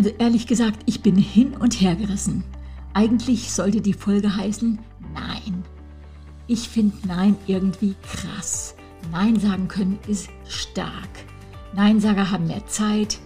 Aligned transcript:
Also 0.00 0.14
ehrlich 0.16 0.46
gesagt, 0.46 0.80
ich 0.86 1.02
bin 1.02 1.14
hin 1.14 1.54
und 1.58 1.78
her 1.78 1.94
gerissen. 1.94 2.42
Eigentlich 2.94 3.52
sollte 3.52 3.82
die 3.82 3.92
Folge 3.92 4.34
heißen 4.34 4.78
Nein. 5.12 5.62
Ich 6.46 6.70
finde 6.70 6.96
Nein 7.06 7.36
irgendwie 7.46 7.94
krass. 8.02 8.76
Nein 9.12 9.38
sagen 9.38 9.68
können 9.68 9.98
ist 10.08 10.30
stark. 10.48 11.10
Neinsager 11.74 12.30
haben 12.30 12.46
mehr 12.46 12.66
Zeit, 12.66 13.18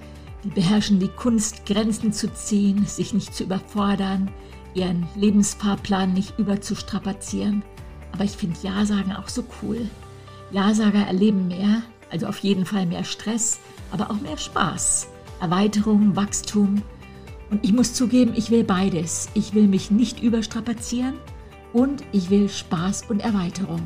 die 0.42 0.48
beherrschen 0.48 0.98
die 0.98 1.06
Kunst, 1.06 1.64
Grenzen 1.64 2.12
zu 2.12 2.34
ziehen, 2.34 2.84
sich 2.86 3.14
nicht 3.14 3.36
zu 3.36 3.44
überfordern, 3.44 4.28
ihren 4.74 5.06
Lebensfahrplan 5.14 6.12
nicht 6.12 6.40
überzustrapazieren. 6.40 7.62
Aber 8.10 8.24
ich 8.24 8.32
finde 8.32 8.58
Ja-Sagen 8.64 9.12
auch 9.12 9.28
so 9.28 9.44
cool. 9.62 9.88
Ja-Sager 10.50 11.06
erleben 11.06 11.46
mehr, 11.46 11.82
also 12.10 12.26
auf 12.26 12.38
jeden 12.38 12.66
Fall 12.66 12.84
mehr 12.84 13.04
Stress, 13.04 13.60
aber 13.92 14.10
auch 14.10 14.20
mehr 14.20 14.38
Spaß, 14.38 15.06
Erweiterung, 15.40 16.16
Wachstum. 16.16 16.82
Und 17.50 17.64
ich 17.64 17.72
muss 17.72 17.94
zugeben, 17.94 18.32
ich 18.34 18.50
will 18.50 18.64
beides. 18.64 19.28
Ich 19.34 19.54
will 19.54 19.66
mich 19.66 19.90
nicht 19.90 20.22
überstrapazieren 20.22 21.14
und 21.72 22.02
ich 22.12 22.30
will 22.30 22.48
Spaß 22.48 23.04
und 23.08 23.20
Erweiterung. 23.20 23.80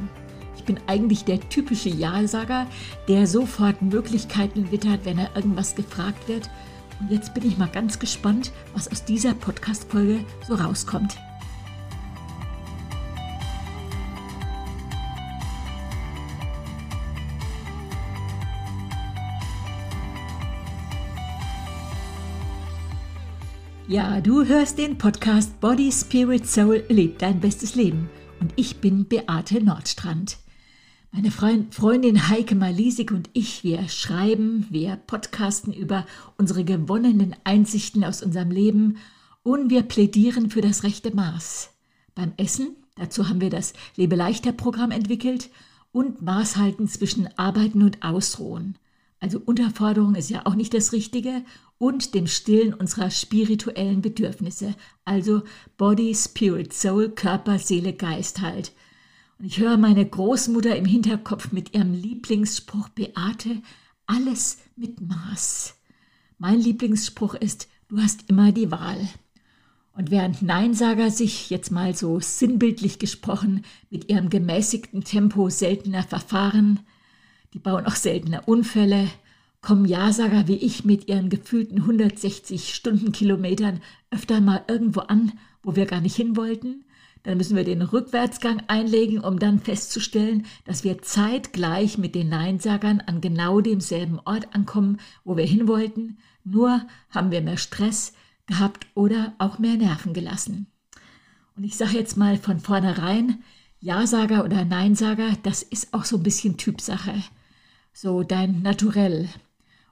Ich 0.57 0.65
bin 0.65 0.79
eigentlich 0.87 1.25
der 1.25 1.41
typische 1.49 1.89
Ja-Sager, 1.89 2.67
der 3.09 3.27
sofort 3.27 3.81
Möglichkeiten 3.83 4.71
wittert, 4.71 5.05
wenn 5.05 5.19
er 5.19 5.35
irgendwas 5.35 5.75
gefragt 5.75 6.29
wird. 6.29 6.51
Und 7.01 7.11
jetzt 7.11 7.33
bin 7.35 7.47
ich 7.47 7.59
mal 7.59 7.69
ganz 7.69 7.99
gespannt, 7.99 8.53
was 8.75 8.91
aus 8.91 9.05
dieser 9.05 9.35
Podcast-Folge 9.35 10.21
so 10.47 10.55
rauskommt. 10.55 11.17
Ja, 23.89 24.21
du 24.21 24.45
hörst 24.45 24.77
den 24.77 24.99
Podcast 24.99 25.61
Body, 25.61 25.91
Spirit, 25.91 26.47
Soul, 26.47 26.85
lebt 26.91 27.23
dein 27.23 27.41
bestes 27.41 27.75
Leben. 27.75 28.11
Und 28.39 28.53
ich 28.55 28.83
bin 28.83 29.07
Beate 29.07 29.65
Nordstrand. 29.65 30.37
Meine 31.11 31.31
Freundin 31.31 32.29
Heike 32.29 32.55
Malisik 32.55 33.13
und 33.13 33.31
ich, 33.33 33.65
wir 33.65 33.89
schreiben, 33.89 34.67
wir 34.69 34.97
podcasten 34.97 35.73
über 35.73 36.05
unsere 36.37 36.65
gewonnenen 36.65 37.35
Einsichten 37.45 38.05
aus 38.05 38.23
unserem 38.23 38.51
Leben 38.51 38.99
und 39.43 39.71
wir 39.71 39.85
plädieren 39.85 40.51
für 40.51 40.61
das 40.61 40.83
rechte 40.83 41.17
Maß. 41.17 41.71
Beim 42.15 42.35
Essen, 42.37 42.77
dazu 42.97 43.31
haben 43.31 43.41
wir 43.41 43.49
das 43.49 43.73
Lebe 43.97 44.17
leichter 44.17 44.53
Programm 44.53 44.91
entwickelt 44.91 45.49
und 45.93 46.21
Maßhalten 46.21 46.89
zwischen 46.89 47.27
Arbeiten 47.39 47.83
und 47.83 48.03
Ausruhen. 48.03 48.77
Also 49.21 49.41
Unterforderung 49.45 50.15
ist 50.15 50.31
ja 50.31 50.47
auch 50.47 50.55
nicht 50.55 50.75
das 50.75 50.93
Richtige 50.93 51.45
und 51.79 52.15
dem 52.15 52.27
Stillen 52.27 52.75
unserer 52.75 53.11
spirituellen 53.11 54.01
Bedürfnisse, 54.01 54.75
also 55.05 55.43
Body, 55.77 56.15
Spirit, 56.15 56.73
Soul, 56.73 57.11
Körper, 57.11 57.59
Seele, 57.59 57.93
Geist 57.93 58.41
halt. 58.41 58.73
Und 59.39 59.47
ich 59.47 59.59
höre 59.59 59.77
meine 59.77 60.05
Großmutter 60.05 60.77
im 60.77 60.85
Hinterkopf 60.85 61.53
mit 61.53 61.75
ihrem 61.75 61.93
Lieblingsspruch 61.95 62.89
Beate, 62.91 63.63
alles 64.07 64.59
mit 64.77 65.01
Maß. 65.01 65.75
Mein 66.39 66.61
Lieblingsspruch 66.61 67.35
ist, 67.35 67.69
du 67.89 67.99
hast 67.99 68.29
immer 68.29 68.53
die 68.53 68.71
Wahl. 68.71 69.09
Und 69.93 70.13
während 70.13 70.43
Neinsager 70.43 71.11
sich 71.11 71.51
jetzt 71.51 71.73
mal 71.73 71.95
so 71.95 72.21
sinnbildlich 72.21 73.01
gesprochen 73.01 73.65
mit 73.91 74.09
ihrem 74.09 74.31
gemäßigten 74.31 75.03
Tempo 75.03 75.51
seltener 75.51 76.05
verfahren, 76.05 76.81
die 77.55 77.59
bauen 77.59 77.87
auch 77.87 77.97
seltener 77.97 78.47
Unfälle, 78.47 79.09
kommen 79.61 79.85
Ja-Sager 79.85 80.47
wie 80.49 80.57
ich 80.57 80.85
mit 80.85 81.09
ihren 81.09 81.31
gefühlten 81.31 81.79
160 81.79 82.75
Stundenkilometern 82.75 83.81
öfter 84.11 84.41
mal 84.41 84.65
irgendwo 84.69 85.01
an, 85.01 85.33
wo 85.63 85.77
wir 85.77 85.87
gar 85.87 86.01
nicht 86.01 86.17
hin 86.17 86.37
wollten. 86.37 86.85
Dann 87.25 87.37
müssen 87.37 87.57
wir 87.57 87.65
den 87.65 87.83
Rückwärtsgang 87.83 88.63
einlegen, 88.69 89.19
um 89.19 89.39
dann 89.39 89.59
festzustellen, 89.59 90.47
dass 90.65 90.85
wir 90.85 91.03
zeitgleich 91.03 91.99
mit 91.99 92.15
den 92.15 92.29
Neinsagern 92.29 93.03
an 93.07 93.21
genau 93.21 93.61
demselben 93.61 94.21
Ort 94.25 94.55
ankommen, 94.55 94.99
wo 95.25 95.37
wir 95.37 95.45
hin 95.45 95.67
wollten. 95.67 96.19
Nur 96.45 96.87
haben 97.11 97.31
wir 97.31 97.43
mehr 97.43 97.57
Stress 97.57 98.13
gehabt 98.47 98.87
oder 98.95 99.35
auch 99.39 99.59
mehr 99.59 99.77
Nerven 99.77 100.15
gelassen. 100.15 100.69
Und 101.57 101.65
ich 101.65 101.77
sage 101.77 101.99
jetzt 101.99 102.17
mal 102.17 102.39
von 102.39 102.61
vornherein, 102.61 103.43
Ja-Sager 103.81 104.45
oder 104.45 104.65
Neinsager, 104.65 105.33
das 105.43 105.63
ist 105.63 105.93
auch 105.93 106.05
so 106.05 106.17
ein 106.17 106.23
bisschen 106.23 106.57
Typsache. 106.57 107.15
So 108.01 108.23
dein 108.23 108.63
Naturell. 108.63 109.29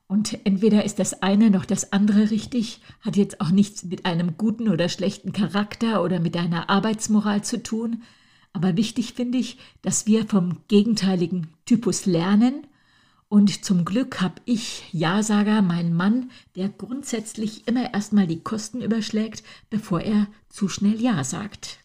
Und 0.07 0.39
entweder 0.47 0.85
ist 0.85 1.01
das 1.01 1.23
eine 1.25 1.51
noch 1.51 1.65
das 1.65 1.93
andere 1.93 2.31
richtig, 2.31 2.81
hat 3.01 3.17
jetzt 3.17 3.41
auch 3.41 3.51
nichts 3.51 3.83
mit 3.83 4.07
einem 4.07 4.37
guten 4.37 4.69
oder 4.69 4.89
schlechten 4.89 5.33
Charakter 5.33 6.05
oder 6.05 6.21
mit 6.21 6.37
deiner 6.37 6.71
Arbeitsmoral 6.71 7.43
zu 7.43 7.65
tun. 7.65 8.05
Aber 8.53 8.77
wichtig 8.77 9.15
finde 9.15 9.39
ich, 9.39 9.59
dass 9.83 10.07
wir 10.07 10.25
vom 10.25 10.59
gegenteiligen 10.69 11.49
Typus 11.65 12.07
lernen. 12.07 12.69
Und 13.29 13.65
zum 13.65 13.85
Glück 13.85 14.21
habe 14.21 14.41
ich, 14.45 14.85
Ja-Sager, 14.93 15.61
meinen 15.61 15.93
Mann, 15.93 16.31
der 16.55 16.69
grundsätzlich 16.69 17.67
immer 17.67 17.93
erstmal 17.93 18.29
die 18.29 18.41
Kosten 18.41 18.83
überschlägt, 18.83 19.43
bevor 19.69 20.01
er 20.01 20.29
zu 20.49 20.69
schnell 20.69 21.03
Ja 21.03 21.25
sagt. 21.25 21.81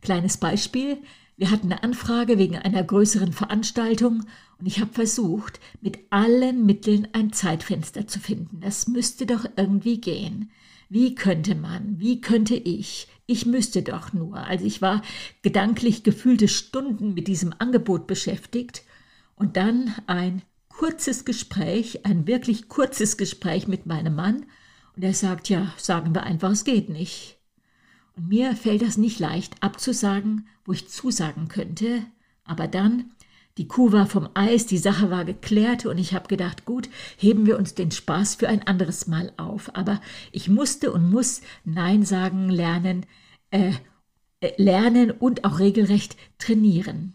Kleines 0.00 0.38
Beispiel. 0.38 0.96
Wir 1.36 1.50
hatten 1.50 1.70
eine 1.72 1.82
Anfrage 1.82 2.38
wegen 2.38 2.56
einer 2.56 2.84
größeren 2.84 3.32
Veranstaltung 3.32 4.22
ich 4.66 4.80
habe 4.80 4.92
versucht, 4.92 5.60
mit 5.80 5.98
allen 6.10 6.64
Mitteln 6.64 7.08
ein 7.12 7.32
Zeitfenster 7.32 8.06
zu 8.06 8.20
finden. 8.20 8.60
Das 8.60 8.86
müsste 8.86 9.26
doch 9.26 9.46
irgendwie 9.56 10.00
gehen. 10.00 10.50
Wie 10.88 11.14
könnte 11.14 11.54
man? 11.54 11.98
Wie 11.98 12.20
könnte 12.20 12.54
ich? 12.54 13.08
Ich 13.26 13.46
müsste 13.46 13.82
doch 13.82 14.12
nur. 14.12 14.36
Also 14.36 14.64
ich 14.64 14.82
war 14.82 15.02
gedanklich 15.42 16.02
gefühlte 16.02 16.48
Stunden 16.48 17.14
mit 17.14 17.26
diesem 17.26 17.54
Angebot 17.58 18.06
beschäftigt 18.06 18.82
und 19.34 19.56
dann 19.56 19.94
ein 20.06 20.42
kurzes 20.68 21.24
Gespräch, 21.24 22.04
ein 22.04 22.26
wirklich 22.26 22.68
kurzes 22.68 23.16
Gespräch 23.16 23.66
mit 23.66 23.86
meinem 23.86 24.14
Mann 24.14 24.46
und 24.96 25.02
er 25.02 25.14
sagt, 25.14 25.48
ja, 25.48 25.72
sagen 25.76 26.14
wir 26.14 26.22
einfach, 26.24 26.50
es 26.50 26.64
geht 26.64 26.88
nicht. 26.88 27.38
Und 28.16 28.28
mir 28.28 28.54
fällt 28.54 28.82
das 28.82 28.96
nicht 28.96 29.18
leicht 29.18 29.62
abzusagen, 29.62 30.46
wo 30.64 30.72
ich 30.72 30.88
zusagen 30.88 31.48
könnte, 31.48 32.04
aber 32.44 32.68
dann, 32.68 33.12
die 33.56 33.68
Kuh 33.68 33.92
war 33.92 34.06
vom 34.06 34.28
Eis, 34.34 34.66
die 34.66 34.78
Sache 34.78 35.10
war 35.10 35.24
geklärt 35.24 35.86
und 35.86 35.98
ich 35.98 36.12
habe 36.12 36.26
gedacht, 36.26 36.64
gut, 36.64 36.88
heben 37.16 37.46
wir 37.46 37.56
uns 37.56 37.74
den 37.74 37.92
Spaß 37.92 38.34
für 38.36 38.48
ein 38.48 38.66
anderes 38.66 39.06
Mal 39.06 39.32
auf. 39.36 39.74
Aber 39.76 40.00
ich 40.32 40.48
musste 40.48 40.92
und 40.92 41.08
muss 41.08 41.40
Nein 41.64 42.04
sagen 42.04 42.48
lernen, 42.48 43.06
äh, 43.50 43.72
äh 44.40 44.52
lernen 44.60 45.12
und 45.12 45.44
auch 45.44 45.60
regelrecht 45.60 46.16
trainieren. 46.38 47.14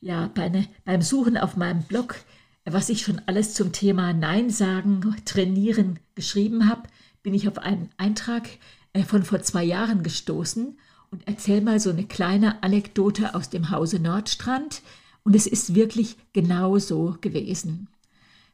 Ja, 0.00 0.30
bei 0.34 0.48
ne, 0.48 0.66
beim 0.84 1.00
Suchen 1.00 1.36
auf 1.36 1.56
meinem 1.56 1.82
Blog, 1.84 2.16
was 2.64 2.88
ich 2.88 3.02
schon 3.02 3.22
alles 3.26 3.54
zum 3.54 3.70
Thema 3.70 4.12
Nein 4.12 4.50
sagen, 4.50 5.14
trainieren 5.24 6.00
geschrieben 6.16 6.68
habe, 6.68 6.88
bin 7.22 7.34
ich 7.34 7.46
auf 7.46 7.58
einen 7.58 7.90
Eintrag 7.98 8.48
äh, 8.94 9.04
von 9.04 9.22
vor 9.22 9.42
zwei 9.42 9.62
Jahren 9.62 10.02
gestoßen 10.02 10.76
und 11.12 11.22
erzähl 11.26 11.60
mal 11.60 11.78
so 11.78 11.90
eine 11.90 12.04
kleine 12.04 12.64
Anekdote 12.64 13.36
aus 13.36 13.48
dem 13.48 13.70
Hause 13.70 14.00
Nordstrand. 14.00 14.82
Und 15.24 15.36
es 15.36 15.46
ist 15.46 15.74
wirklich 15.74 16.16
genau 16.32 16.78
so 16.78 17.16
gewesen. 17.20 17.88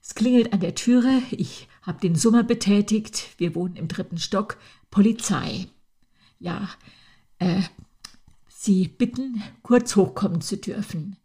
Es 0.03 0.15
klingelt 0.15 0.53
an 0.53 0.61
der 0.61 0.75
Türe, 0.75 1.23
ich 1.31 1.69
habe 1.83 2.01
den 2.01 2.15
Summer 2.15 2.43
betätigt, 2.43 3.29
wir 3.39 3.55
wohnen 3.55 3.77
im 3.77 3.89
dritten 3.89 4.19
Stock, 4.19 4.59
Polizei. 4.91 5.67
Ja, 6.39 6.69
äh, 7.39 7.62
Sie 8.61 8.88
bitten, 8.88 9.43
kurz 9.62 9.94
hochkommen 9.94 10.41
zu 10.41 10.56
dürfen. 10.56 11.17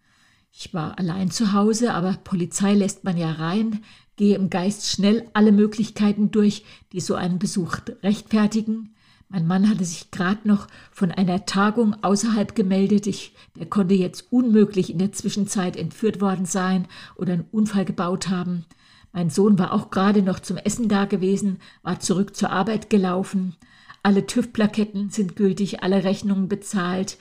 Ich 0.51 0.74
war 0.74 1.00
allein 1.00 1.31
zu 1.31 1.51
Hause, 1.51 1.94
aber 1.94 2.13
Polizei 2.24 2.74
lässt 2.75 3.04
man 3.04 3.18
ja 3.18 3.31
rein, 3.31 3.84
gehe 4.18 4.36
im 4.36 4.51
Geist 4.51 4.88
schnell 4.88 5.28
alle 5.34 5.51
Möglichkeiten 5.51 6.30
durch, 6.30 6.63
die 6.92 7.00
so 7.00 7.16
einen 7.16 7.40
Besuch 7.40 7.78
rechtfertigen. 8.04 8.94
Mein 9.33 9.47
Mann 9.47 9.68
hatte 9.68 9.83
sich 9.83 10.12
gerade 10.12 10.47
noch 10.47 10.68
von 10.91 11.12
einer 11.12 11.47
Tagung 11.47 11.95
außerhalb 12.03 12.53
gemeldet. 12.53 13.07
Ich, 13.07 13.33
der 13.57 13.65
konnte 13.65 13.95
jetzt 13.95 14.31
unmöglich 14.31 14.91
in 14.91 15.00
der 15.00 15.12
Zwischenzeit 15.12 15.75
entführt 15.75 16.21
worden 16.21 16.45
sein 16.45 16.88
oder 17.15 17.33
einen 17.33 17.47
Unfall 17.51 17.83
gebaut 17.83 18.30
haben. 18.30 18.65
Mein 19.12 19.31
Sohn 19.31 19.57
war 19.57 19.74
auch 19.74 19.89
gerade 19.89 20.21
noch 20.21 20.39
zum 20.39 20.57
Essen 20.57 20.88
da 20.88 21.06
gewesen, 21.06 21.57
war 21.81 22.00
zurück 22.00 22.35
zur 22.35 22.51
Arbeit 22.51 22.91
gelaufen. 22.91 23.56
Alle 24.03 24.27
TÜV-Plaketten 24.27 25.09
sind 25.09 25.35
gültig, 25.35 25.81
alle 25.81 26.03
Rechnungen 26.03 26.47
bezahlt. 26.47 27.18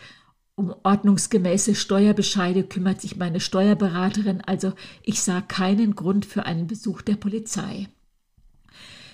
Um 0.55 0.75
ordnungsgemäße 0.83 1.75
Steuerbescheide 1.75 2.65
kümmert 2.65 3.01
sich 3.01 3.17
meine 3.17 3.41
Steuerberaterin, 3.41 4.43
also 4.43 4.75
ich 5.03 5.23
sah 5.23 5.41
keinen 5.41 5.97
Grund 5.97 6.27
für 6.27 6.45
einen 6.45 6.67
Besuch 6.67 7.01
der 7.01 7.17
Polizei. 7.17 7.89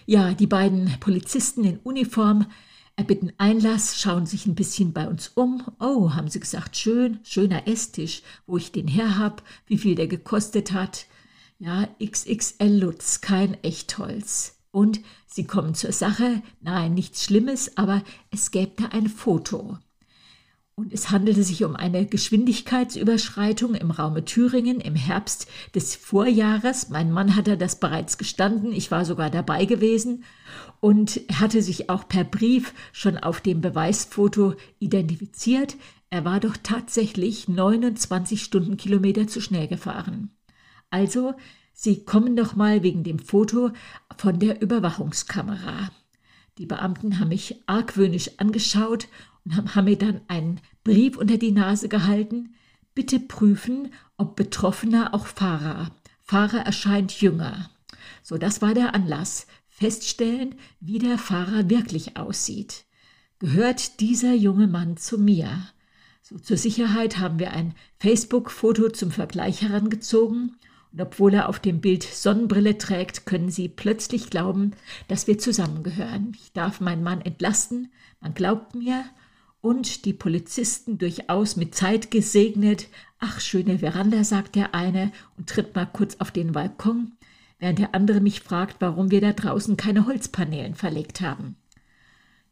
Ja, 0.04 0.34
die 0.34 0.48
beiden 0.48 0.90
Polizisten 0.98 1.62
in 1.62 1.78
Uniform 1.84 2.46
erbitten 2.98 3.32
Einlass, 3.38 4.00
schauen 4.00 4.26
sich 4.26 4.46
ein 4.46 4.56
bisschen 4.56 4.92
bei 4.92 5.06
uns 5.06 5.28
um. 5.28 5.64
Oh, 5.78 6.14
haben 6.14 6.28
sie 6.28 6.40
gesagt, 6.40 6.76
schön, 6.76 7.20
schöner 7.22 7.68
Esstisch, 7.68 8.22
wo 8.46 8.56
ich 8.56 8.72
den 8.72 8.88
her 8.88 9.16
hab, 9.16 9.42
wie 9.66 9.78
viel 9.78 9.94
der 9.94 10.08
gekostet 10.08 10.72
hat. 10.72 11.06
Ja, 11.60 11.88
XXL 12.04 12.80
Lutz, 12.80 13.20
kein 13.20 13.54
Echtholz. 13.62 14.56
und 14.70 15.00
sie 15.26 15.44
kommen 15.44 15.74
zur 15.74 15.92
Sache. 15.92 16.42
Nein, 16.60 16.94
nichts 16.94 17.24
Schlimmes, 17.24 17.76
aber 17.76 18.02
es 18.30 18.50
gäbe 18.50 18.72
da 18.76 18.88
ein 18.88 19.08
Foto. 19.08 19.78
Und 20.78 20.92
es 20.92 21.10
handelte 21.10 21.42
sich 21.42 21.64
um 21.64 21.74
eine 21.74 22.06
Geschwindigkeitsüberschreitung 22.06 23.74
im 23.74 23.90
Raume 23.90 24.24
Thüringen 24.24 24.80
im 24.80 24.94
Herbst 24.94 25.48
des 25.74 25.96
Vorjahres. 25.96 26.88
Mein 26.88 27.10
Mann 27.10 27.34
hatte 27.34 27.56
das 27.56 27.80
bereits 27.80 28.16
gestanden, 28.16 28.70
ich 28.70 28.92
war 28.92 29.04
sogar 29.04 29.28
dabei 29.28 29.64
gewesen 29.64 30.22
und 30.78 31.20
hatte 31.32 31.62
sich 31.62 31.90
auch 31.90 32.06
per 32.06 32.22
Brief 32.22 32.74
schon 32.92 33.18
auf 33.18 33.40
dem 33.40 33.60
Beweisfoto 33.60 34.54
identifiziert. 34.78 35.74
Er 36.10 36.24
war 36.24 36.38
doch 36.38 36.56
tatsächlich 36.62 37.48
29 37.48 38.40
Stundenkilometer 38.40 39.26
zu 39.26 39.40
schnell 39.40 39.66
gefahren. 39.66 40.30
Also, 40.90 41.34
Sie 41.72 42.04
kommen 42.04 42.36
doch 42.36 42.54
mal 42.54 42.84
wegen 42.84 43.02
dem 43.02 43.18
Foto 43.18 43.72
von 44.16 44.38
der 44.38 44.62
Überwachungskamera. 44.62 45.90
Die 46.58 46.66
Beamten 46.66 47.18
haben 47.18 47.30
mich 47.30 47.56
argwöhnisch 47.66 48.30
angeschaut 48.38 49.08
und 49.48 49.74
haben 49.74 49.84
mir 49.84 49.96
dann 49.96 50.20
einen 50.28 50.60
Brief 50.84 51.16
unter 51.16 51.38
die 51.38 51.52
Nase 51.52 51.88
gehalten. 51.88 52.54
Bitte 52.94 53.20
prüfen, 53.20 53.92
ob 54.16 54.36
Betroffener 54.36 55.14
auch 55.14 55.26
Fahrer. 55.26 55.90
Fahrer 56.22 56.60
erscheint 56.60 57.20
jünger. 57.20 57.70
So, 58.22 58.36
das 58.36 58.60
war 58.60 58.74
der 58.74 58.94
Anlass. 58.94 59.46
Feststellen, 59.68 60.56
wie 60.80 60.98
der 60.98 61.18
Fahrer 61.18 61.70
wirklich 61.70 62.16
aussieht. 62.16 62.84
Gehört 63.38 64.00
dieser 64.00 64.34
junge 64.34 64.66
Mann 64.66 64.96
zu 64.96 65.18
mir? 65.18 65.68
So, 66.22 66.38
zur 66.38 66.56
Sicherheit 66.56 67.18
haben 67.18 67.38
wir 67.38 67.52
ein 67.52 67.74
Facebook-Foto 67.98 68.90
zum 68.90 69.12
Vergleich 69.12 69.62
herangezogen 69.62 70.56
und 70.92 71.00
obwohl 71.00 71.34
er 71.34 71.48
auf 71.48 71.58
dem 71.60 71.80
Bild 71.80 72.02
Sonnenbrille 72.02 72.78
trägt, 72.78 73.26
können 73.26 73.50
Sie 73.50 73.68
plötzlich 73.68 74.30
glauben, 74.30 74.72
dass 75.06 75.26
wir 75.26 75.38
zusammengehören. 75.38 76.32
Ich 76.34 76.52
darf 76.52 76.80
meinen 76.80 77.02
Mann 77.02 77.20
entlasten, 77.20 77.92
man 78.20 78.34
glaubt 78.34 78.74
mir, 78.74 79.04
und 79.60 80.04
die 80.04 80.12
Polizisten 80.12 80.98
durchaus 80.98 81.56
mit 81.56 81.74
Zeit 81.74 82.10
gesegnet. 82.10 82.88
Ach, 83.18 83.40
schöne 83.40 83.80
Veranda, 83.80 84.24
sagt 84.24 84.54
der 84.54 84.74
eine 84.74 85.12
und 85.36 85.48
tritt 85.48 85.74
mal 85.74 85.86
kurz 85.86 86.16
auf 86.20 86.30
den 86.30 86.52
Balkon, 86.52 87.12
während 87.58 87.78
der 87.78 87.94
andere 87.94 88.20
mich 88.20 88.40
fragt, 88.40 88.76
warum 88.80 89.10
wir 89.10 89.20
da 89.20 89.32
draußen 89.32 89.76
keine 89.76 90.06
Holzpaneelen 90.06 90.74
verlegt 90.74 91.20
haben. 91.20 91.56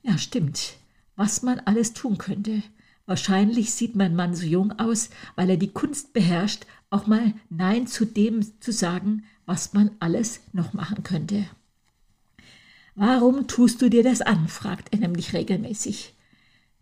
Ja, 0.03 0.19
stimmt, 0.19 0.75
was 1.15 1.43
man 1.43 1.61
alles 1.61 1.93
tun 1.93 2.19
könnte. 2.19 2.63
Wahrscheinlich 3.07 3.73
sieht 3.73 3.95
mein 3.95 4.17
Mann 4.17 4.35
so 4.35 4.45
jung 4.45 4.73
aus, 4.79 5.11
weil 5.37 5.51
er 5.51 5.57
die 5.57 5.73
Kunst 5.73 6.13
beherrscht, 6.13 6.67
auch 6.91 7.07
mal 7.07 7.35
Nein 7.51 7.87
zu 7.87 8.05
dem 8.05 8.45
zu 8.61 8.73
sagen, 8.73 9.25
was 9.47 9.73
man 9.73 9.91
alles 10.01 10.41
noch 10.53 10.73
machen 10.73 11.05
könnte. 11.05 11.47
Warum 12.97 13.47
tust 13.47 13.81
du 13.83 13.89
dir 13.89 14.03
das 14.03 14.23
an? 14.23 14.49
fragt 14.49 14.93
er 14.93 14.99
nämlich 14.99 15.35
regelmäßig. 15.35 16.16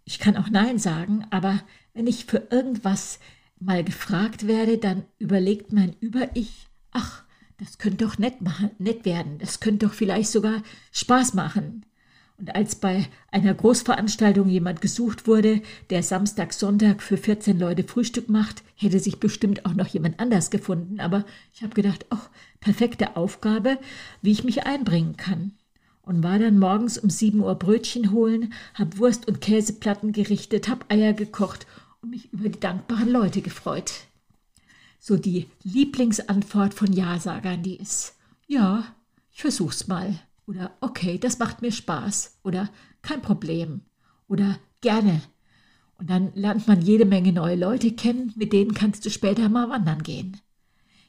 Ich 0.05 0.19
kann 0.19 0.37
auch 0.37 0.51
Nein 0.51 0.79
sagen, 0.79 1.27
aber 1.31 1.61
wenn 1.95 2.07
ich 2.07 2.27
für 2.27 2.49
irgendwas 2.51 3.19
mal 3.59 3.83
gefragt 3.83 4.47
werde, 4.47 4.79
dann 4.79 5.05
überlegt 5.19 5.73
mein 5.73 5.97
Über-Ich, 6.01 6.69
ach, 6.93 7.25
das 7.59 7.79
könnte 7.79 8.05
doch 8.05 8.19
nett, 8.19 8.43
machen, 8.43 8.71
nett 8.79 9.05
werden, 9.05 9.39
das 9.39 9.61
könnte 9.61 9.87
doch 9.87 9.95
vielleicht 9.95 10.29
sogar 10.29 10.63
Spaß 10.93 11.35
machen. 11.35 11.87
Und 12.37 12.55
als 12.55 12.75
bei 12.75 13.07
einer 13.31 13.55
Großveranstaltung 13.55 14.49
jemand 14.49 14.81
gesucht 14.81 15.29
wurde, 15.29 15.63
der 15.91 16.03
Samstag, 16.03 16.53
Sonntag 16.53 17.01
für 17.01 17.17
14 17.17 17.59
Leute 17.59 17.85
Frühstück 17.85 18.29
macht, 18.29 18.65
hätte 18.75 18.99
sich 18.99 19.21
bestimmt 19.21 19.65
auch 19.65 19.75
noch 19.75 19.87
jemand 19.87 20.19
anders 20.19 20.51
gefunden. 20.51 20.99
Aber 20.99 21.25
ich 21.55 21.63
habe 21.63 21.75
gedacht, 21.75 22.07
ach, 22.11 22.29
perfekte 22.59 23.17
Aufgabe, 23.17 23.79
wie 24.21 24.33
ich 24.33 24.43
mich 24.43 24.67
einbringen 24.67 25.17
kann 25.17 25.53
und 26.05 26.23
war 26.23 26.39
dann 26.39 26.59
morgens 26.59 26.99
um 26.99 27.11
sieben 27.11 27.41
Uhr 27.41 27.55
Brötchen 27.55 28.13
holen, 28.13 28.53
hab 28.75 28.99
Wurst 28.99 29.27
und 29.27 29.41
Käseplatten 29.41 30.13
gerichtet, 30.13 30.69
hab 30.69 30.91
Eier 30.93 31.13
gekocht 31.13 31.67
und 32.03 32.11
mich 32.11 32.33
über 32.33 32.49
die 32.49 32.61
dankbaren 32.61 33.09
Leute 33.09 33.41
gefreut. 33.41 33.93
So 34.99 35.17
die 35.17 35.49
Lieblingsantwort 35.63 36.75
von 36.75 36.93
Ja-Sagern, 36.93 37.63
die 37.63 37.77
ist, 37.77 38.17
ja, 38.47 38.85
ich 39.33 39.43
versuch's 39.43 39.89
mal. 39.89 40.19
Oder 40.47 40.77
okay, 40.81 41.19
das 41.19 41.39
macht 41.39 41.63
mir 41.63 41.73
Spaß. 41.73 42.39
Oder 42.43 42.71
kein 43.03 43.23
Problem. 43.23 43.83
Oder 44.29 44.59
gerne. 44.81 45.23
Und 45.99 46.11
dann 46.11 46.33
lernt 46.35 46.67
man 46.69 46.83
jede 46.83 47.05
Menge 47.05 47.33
neue 47.33 47.57
Leute 47.57 47.93
kennen, 47.93 48.33
mit 48.37 48.53
denen 48.53 48.75
kannst 48.75 49.05
du 49.07 49.11
später 49.11 49.49
mal 49.49 49.69
wandern 49.71 50.03
gehen. 50.03 50.41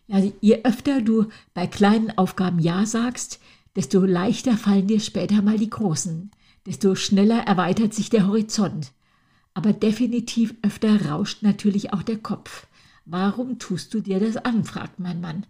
Ja, 0.08 0.22
je 0.40 0.64
öfter 0.64 1.02
du 1.02 1.28
bei 1.54 1.66
kleinen 1.66 2.18
Aufgaben 2.18 2.60
Ja 2.60 2.86
sagst, 2.86 3.40
desto 3.76 4.06
leichter 4.06 4.58
fallen 4.58 4.88
dir 4.88 5.00
später 5.00 5.42
mal 5.42 5.58
die 5.58 5.70
großen, 5.70 6.32
desto 6.66 6.96
schneller 6.96 7.40
erweitert 7.40 7.94
sich 7.94 8.10
der 8.10 8.28
Horizont. 8.28 8.92
Aber 9.54 9.74
definitiv 9.74 10.54
öfter 10.62 11.10
rauscht 11.10 11.42
natürlich 11.42 11.94
auch 11.94 12.04
der 12.04 12.18
Kopf. 12.18 12.68
Warum 13.06 13.60
tust 13.60 13.94
du 13.94 14.02
dir 14.02 14.20
das 14.20 14.38
an? 14.38 14.64
fragt 14.64 15.00
mein 15.00 15.22
Mann, 15.22 15.46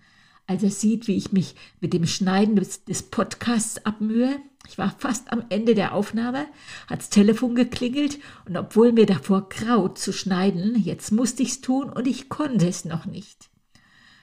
als 0.45 0.61
er 0.61 0.71
sieht, 0.71 1.07
wie 1.07 1.15
ich 1.15 1.31
mich 1.31 1.55
mit 1.79 1.93
dem 1.93 2.05
Schneiden 2.05 2.55
des, 2.55 2.83
des 2.83 3.03
Podcasts 3.03 3.85
abmühe. 3.85 4.39
Ich 4.67 4.77
war 4.77 4.93
fast 4.97 5.31
am 5.31 5.43
Ende 5.49 5.75
der 5.75 5.93
Aufnahme, 5.93 6.47
hat's 6.87 7.09
Telefon 7.09 7.55
geklingelt 7.55 8.19
und 8.45 8.57
obwohl 8.57 8.91
mir 8.91 9.05
davor 9.05 9.47
graut 9.49 9.97
zu 9.97 10.11
schneiden, 10.11 10.75
jetzt 10.81 11.11
musste 11.11 11.43
ich's 11.43 11.61
tun 11.61 11.89
und 11.89 12.07
ich 12.07 12.29
konnte 12.29 12.67
es 12.67 12.83
noch 12.83 13.05
nicht. 13.05 13.49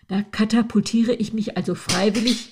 Da 0.09 0.23
katapultiere 0.23 1.15
ich 1.15 1.33
mich 1.33 1.57
also 1.57 1.75
freiwillig 1.75 2.49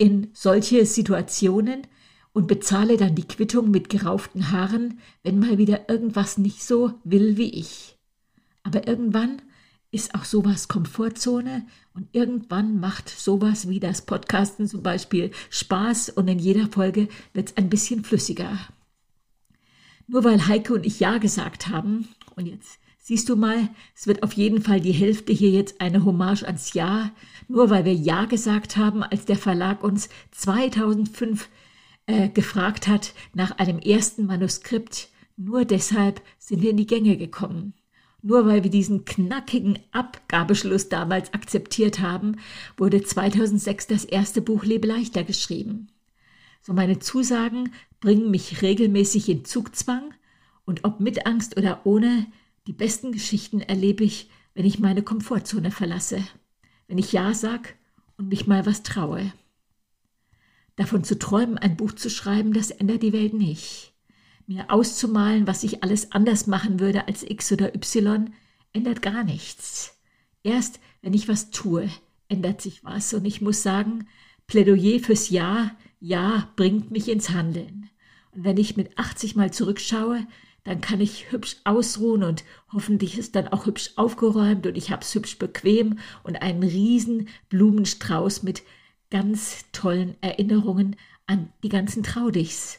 in 0.00 0.30
solche 0.32 0.86
Situationen 0.86 1.86
und 2.32 2.48
bezahle 2.48 2.96
dann 2.96 3.14
die 3.14 3.28
Quittung 3.28 3.70
mit 3.70 3.90
gerauften 3.90 4.50
Haaren, 4.50 4.98
wenn 5.22 5.38
mal 5.38 5.58
wieder 5.58 5.90
irgendwas 5.90 6.38
nicht 6.38 6.64
so 6.64 6.94
will 7.04 7.36
wie 7.36 7.50
ich. 7.50 7.98
Aber 8.62 8.88
irgendwann 8.88 9.42
ist 9.90 10.14
auch 10.14 10.24
sowas 10.24 10.68
Komfortzone 10.68 11.66
und 11.92 12.08
irgendwann 12.12 12.80
macht 12.80 13.10
sowas 13.10 13.68
wie 13.68 13.78
das 13.78 14.00
Podcasten 14.00 14.66
zum 14.66 14.82
Beispiel 14.82 15.32
Spaß 15.50 16.08
und 16.08 16.28
in 16.28 16.38
jeder 16.38 16.68
Folge 16.68 17.08
wird 17.34 17.50
es 17.50 17.56
ein 17.58 17.68
bisschen 17.68 18.02
flüssiger. 18.02 18.58
Nur 20.06 20.24
weil 20.24 20.46
Heike 20.46 20.72
und 20.72 20.86
ich 20.86 20.98
Ja 20.98 21.18
gesagt 21.18 21.68
haben 21.68 22.08
und 22.36 22.46
jetzt 22.46 22.78
Siehst 23.02 23.28
du 23.28 23.36
mal, 23.36 23.70
es 23.96 24.06
wird 24.06 24.22
auf 24.22 24.34
jeden 24.34 24.62
Fall 24.62 24.80
die 24.80 24.92
Hälfte 24.92 25.32
hier 25.32 25.50
jetzt 25.50 25.80
eine 25.80 26.04
Hommage 26.04 26.44
ans 26.44 26.74
Ja, 26.74 27.10
nur 27.48 27.70
weil 27.70 27.84
wir 27.84 27.94
Ja 27.94 28.26
gesagt 28.26 28.76
haben, 28.76 29.02
als 29.02 29.24
der 29.24 29.38
Verlag 29.38 29.82
uns 29.82 30.10
2005 30.32 31.48
äh, 32.06 32.28
gefragt 32.28 32.88
hat 32.88 33.14
nach 33.32 33.52
einem 33.52 33.78
ersten 33.78 34.26
Manuskript. 34.26 35.08
Nur 35.36 35.64
deshalb 35.64 36.20
sind 36.38 36.60
wir 36.60 36.70
in 36.70 36.76
die 36.76 36.86
Gänge 36.86 37.16
gekommen. 37.16 37.72
Nur 38.22 38.44
weil 38.44 38.62
wir 38.64 38.70
diesen 38.70 39.06
knackigen 39.06 39.78
Abgabeschluss 39.92 40.90
damals 40.90 41.32
akzeptiert 41.32 42.00
haben, 42.00 42.36
wurde 42.76 43.02
2006 43.02 43.86
das 43.86 44.04
erste 44.04 44.42
Buch 44.42 44.64
Lebe 44.64 44.86
leichter 44.86 45.24
geschrieben. 45.24 45.88
So 46.60 46.74
meine 46.74 46.98
Zusagen 46.98 47.72
bringen 48.00 48.30
mich 48.30 48.60
regelmäßig 48.60 49.30
in 49.30 49.46
Zugzwang 49.46 50.12
und 50.66 50.84
ob 50.84 51.00
mit 51.00 51.26
Angst 51.26 51.56
oder 51.56 51.80
ohne, 51.84 52.26
die 52.66 52.72
besten 52.72 53.12
Geschichten 53.12 53.60
erlebe 53.60 54.04
ich, 54.04 54.30
wenn 54.54 54.64
ich 54.64 54.78
meine 54.78 55.02
Komfortzone 55.02 55.70
verlasse, 55.70 56.22
wenn 56.88 56.98
ich 56.98 57.12
Ja 57.12 57.34
sag 57.34 57.76
und 58.16 58.28
mich 58.28 58.46
mal 58.46 58.66
was 58.66 58.82
traue. 58.82 59.32
Davon 60.76 61.04
zu 61.04 61.18
träumen, 61.18 61.58
ein 61.58 61.76
Buch 61.76 61.92
zu 61.92 62.10
schreiben, 62.10 62.52
das 62.52 62.70
ändert 62.70 63.02
die 63.02 63.12
Welt 63.12 63.34
nicht. 63.34 63.92
Mir 64.46 64.70
auszumalen, 64.70 65.46
was 65.46 65.62
ich 65.62 65.82
alles 65.82 66.12
anders 66.12 66.46
machen 66.46 66.80
würde 66.80 67.06
als 67.06 67.22
X 67.22 67.52
oder 67.52 67.74
Y, 67.74 68.32
ändert 68.72 69.02
gar 69.02 69.24
nichts. 69.24 69.96
Erst 70.42 70.80
wenn 71.02 71.14
ich 71.14 71.28
was 71.28 71.50
tue, 71.50 71.88
ändert 72.28 72.60
sich 72.60 72.84
was. 72.84 73.12
Und 73.14 73.24
ich 73.24 73.40
muss 73.40 73.62
sagen, 73.62 74.06
Plädoyer 74.46 75.00
fürs 75.00 75.28
Ja, 75.30 75.76
Ja 76.00 76.50
bringt 76.56 76.90
mich 76.90 77.08
ins 77.08 77.30
Handeln. 77.30 77.90
Und 78.32 78.44
wenn 78.44 78.56
ich 78.56 78.76
mit 78.76 78.98
80 78.98 79.36
Mal 79.36 79.52
zurückschaue, 79.52 80.26
dann 80.64 80.80
kann 80.80 81.00
ich 81.00 81.32
hübsch 81.32 81.56
ausruhen 81.64 82.22
und 82.22 82.44
hoffentlich 82.72 83.18
ist 83.18 83.34
dann 83.34 83.48
auch 83.48 83.66
hübsch 83.66 83.92
aufgeräumt 83.96 84.66
und 84.66 84.76
ich 84.76 84.90
habe 84.90 85.02
es 85.02 85.14
hübsch 85.14 85.38
bequem 85.38 85.98
und 86.22 86.42
einen 86.42 86.62
riesen 86.62 87.28
Blumenstrauß 87.48 88.42
mit 88.42 88.62
ganz 89.10 89.64
tollen 89.72 90.16
Erinnerungen 90.20 90.96
an 91.26 91.52
die 91.62 91.68
ganzen 91.68 92.02
Traudichs. 92.02 92.78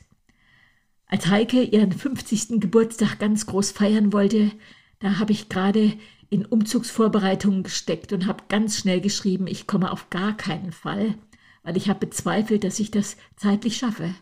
Als 1.07 1.27
Heike 1.27 1.63
ihren 1.63 1.91
50. 1.91 2.61
Geburtstag 2.61 3.19
ganz 3.19 3.45
groß 3.45 3.71
feiern 3.71 4.13
wollte, 4.13 4.51
da 4.99 5.19
habe 5.19 5.33
ich 5.33 5.49
gerade 5.49 5.93
in 6.29 6.45
Umzugsvorbereitungen 6.45 7.63
gesteckt 7.63 8.13
und 8.13 8.27
habe 8.27 8.45
ganz 8.47 8.77
schnell 8.77 9.01
geschrieben, 9.01 9.47
ich 9.47 9.67
komme 9.67 9.91
auf 9.91 10.09
gar 10.09 10.37
keinen 10.37 10.71
Fall, 10.71 11.15
weil 11.63 11.75
ich 11.75 11.89
habe 11.89 11.99
bezweifelt, 11.99 12.63
dass 12.63 12.79
ich 12.79 12.91
das 12.91 13.17
zeitlich 13.35 13.75
schaffe. 13.75 14.15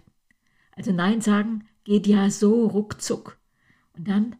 Also 0.76 0.92
Nein 0.92 1.22
sagen 1.22 1.66
geht 1.84 2.08
ja 2.08 2.30
so 2.32 2.66
ruckzuck. 2.66 3.39
Und 3.98 4.08
dann 4.08 4.36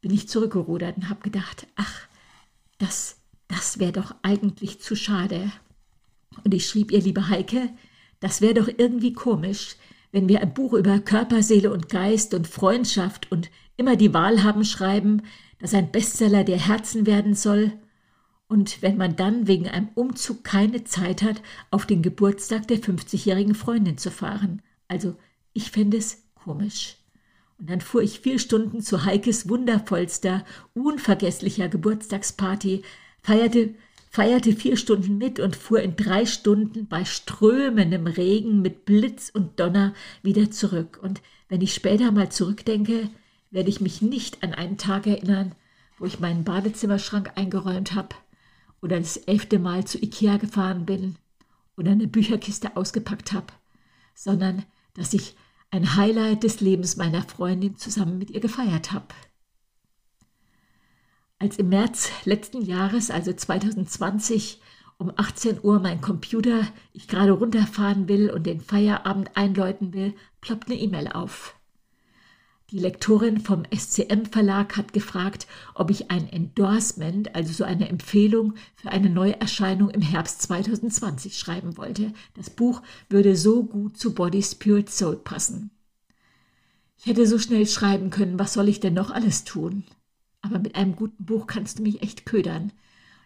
bin 0.00 0.12
ich 0.12 0.28
zurückgerudert 0.28 0.96
und 0.96 1.08
habe 1.08 1.20
gedacht, 1.20 1.66
ach, 1.76 2.08
das, 2.78 3.18
das 3.48 3.78
wäre 3.78 3.92
doch 3.92 4.14
eigentlich 4.22 4.80
zu 4.80 4.96
schade. 4.96 5.50
Und 6.44 6.52
ich 6.52 6.66
schrieb 6.66 6.90
ihr, 6.92 7.00
liebe 7.00 7.28
Heike, 7.28 7.70
das 8.20 8.40
wäre 8.40 8.54
doch 8.54 8.68
irgendwie 8.68 9.12
komisch, 9.12 9.76
wenn 10.12 10.28
wir 10.28 10.40
ein 10.40 10.54
Buch 10.54 10.74
über 10.74 10.98
Körper, 11.00 11.42
Seele 11.42 11.72
und 11.72 11.88
Geist 11.88 12.34
und 12.34 12.46
Freundschaft 12.46 13.30
und 13.32 13.50
immer 13.76 13.96
die 13.96 14.14
Wahl 14.14 14.42
haben 14.42 14.64
schreiben, 14.64 15.22
das 15.58 15.74
ein 15.74 15.90
Bestseller 15.90 16.44
der 16.44 16.58
Herzen 16.58 17.06
werden 17.06 17.34
soll, 17.34 17.72
und 18.46 18.82
wenn 18.82 18.96
man 18.96 19.16
dann 19.16 19.46
wegen 19.46 19.68
einem 19.68 19.88
Umzug 19.94 20.44
keine 20.44 20.84
Zeit 20.84 21.22
hat, 21.22 21.42
auf 21.70 21.86
den 21.86 22.02
Geburtstag 22.02 22.68
der 22.68 22.78
50-jährigen 22.78 23.54
Freundin 23.54 23.98
zu 23.98 24.10
fahren. 24.10 24.62
Also 24.86 25.16
ich 25.52 25.70
fände 25.70 25.96
es 25.96 26.22
komisch. 26.34 26.98
Und 27.64 27.70
dann 27.70 27.80
fuhr 27.80 28.02
ich 28.02 28.20
vier 28.20 28.38
Stunden 28.38 28.82
zu 28.82 29.06
Heikes 29.06 29.48
wundervollster, 29.48 30.44
unvergesslicher 30.74 31.70
Geburtstagsparty, 31.70 32.82
feierte, 33.22 33.74
feierte 34.10 34.52
vier 34.52 34.76
Stunden 34.76 35.16
mit 35.16 35.40
und 35.40 35.56
fuhr 35.56 35.80
in 35.80 35.96
drei 35.96 36.26
Stunden 36.26 36.88
bei 36.88 37.06
strömendem 37.06 38.06
Regen 38.06 38.60
mit 38.60 38.84
Blitz 38.84 39.30
und 39.30 39.58
Donner 39.58 39.94
wieder 40.22 40.50
zurück. 40.50 40.98
Und 41.02 41.22
wenn 41.48 41.62
ich 41.62 41.72
später 41.72 42.12
mal 42.12 42.30
zurückdenke, 42.30 43.08
werde 43.50 43.70
ich 43.70 43.80
mich 43.80 44.02
nicht 44.02 44.42
an 44.42 44.52
einen 44.52 44.76
Tag 44.76 45.06
erinnern, 45.06 45.52
wo 45.98 46.04
ich 46.04 46.20
meinen 46.20 46.44
Badezimmerschrank 46.44 47.32
eingeräumt 47.36 47.94
habe 47.94 48.14
oder 48.82 48.98
das 48.98 49.16
elfte 49.16 49.58
Mal 49.58 49.86
zu 49.86 49.96
Ikea 49.96 50.36
gefahren 50.36 50.84
bin 50.84 51.16
oder 51.78 51.92
eine 51.92 52.08
Bücherkiste 52.08 52.76
ausgepackt 52.76 53.32
habe, 53.32 53.54
sondern 54.14 54.64
dass 54.92 55.14
ich 55.14 55.34
ein 55.74 55.96
Highlight 55.96 56.44
des 56.44 56.60
Lebens 56.60 56.96
meiner 56.96 57.22
Freundin 57.22 57.76
zusammen 57.76 58.16
mit 58.16 58.30
ihr 58.30 58.38
gefeiert 58.38 58.92
habe. 58.92 59.08
Als 61.40 61.58
im 61.58 61.68
März 61.68 62.12
letzten 62.24 62.62
Jahres, 62.62 63.10
also 63.10 63.32
2020, 63.32 64.60
um 64.98 65.12
18 65.16 65.58
Uhr 65.64 65.80
mein 65.80 66.00
Computer 66.00 66.68
ich 66.92 67.08
gerade 67.08 67.32
runterfahren 67.32 68.08
will 68.08 68.30
und 68.30 68.46
den 68.46 68.60
Feierabend 68.60 69.36
einläuten 69.36 69.92
will, 69.92 70.14
ploppt 70.40 70.68
eine 70.68 70.78
E-Mail 70.78 71.08
auf. 71.08 71.53
Die 72.70 72.78
Lektorin 72.78 73.40
vom 73.40 73.64
SCM 73.70 74.24
Verlag 74.24 74.76
hat 74.78 74.94
gefragt, 74.94 75.46
ob 75.74 75.90
ich 75.90 76.10
ein 76.10 76.26
Endorsement, 76.28 77.34
also 77.34 77.52
so 77.52 77.64
eine 77.64 77.88
Empfehlung 77.88 78.54
für 78.74 78.88
eine 78.88 79.10
Neuerscheinung 79.10 79.90
im 79.90 80.00
Herbst 80.00 80.40
2020 80.42 81.38
schreiben 81.38 81.76
wollte. 81.76 82.14
Das 82.34 82.48
Buch 82.48 82.80
würde 83.10 83.36
so 83.36 83.64
gut 83.64 83.98
zu 83.98 84.14
Body, 84.14 84.42
Spirit, 84.42 84.90
Soul 84.90 85.16
passen. 85.16 85.70
Ich 86.96 87.06
hätte 87.06 87.26
so 87.26 87.38
schnell 87.38 87.66
schreiben 87.66 88.08
können, 88.08 88.38
was 88.38 88.54
soll 88.54 88.68
ich 88.68 88.80
denn 88.80 88.94
noch 88.94 89.10
alles 89.10 89.44
tun? 89.44 89.84
Aber 90.40 90.58
mit 90.58 90.74
einem 90.74 90.96
guten 90.96 91.24
Buch 91.26 91.46
kannst 91.46 91.78
du 91.78 91.82
mich 91.82 92.02
echt 92.02 92.24
ködern. 92.24 92.72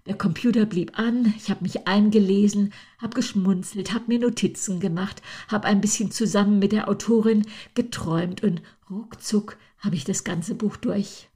Der 0.07 0.17
Computer 0.17 0.64
blieb 0.64 0.99
an, 0.99 1.35
ich 1.37 1.50
habe 1.50 1.62
mich 1.62 1.87
eingelesen, 1.87 2.73
habe 2.99 3.14
geschmunzelt, 3.14 3.93
habe 3.93 4.05
mir 4.09 4.19
Notizen 4.19 4.81
gemacht, 4.81 5.23
habe 5.49 5.67
ein 5.67 5.81
bisschen 5.81 6.11
zusammen 6.11 6.59
mit 6.59 6.73
der 6.73 6.88
Autorin 6.88 7.47
geträumt 7.75 8.43
und 8.43 8.62
ruckzuck 8.90 9.59
habe 9.78 9.97
ich 9.97 10.05
das 10.05 10.25
ganze 10.25 10.55
Buch 10.55 10.76
durch. 10.76 11.28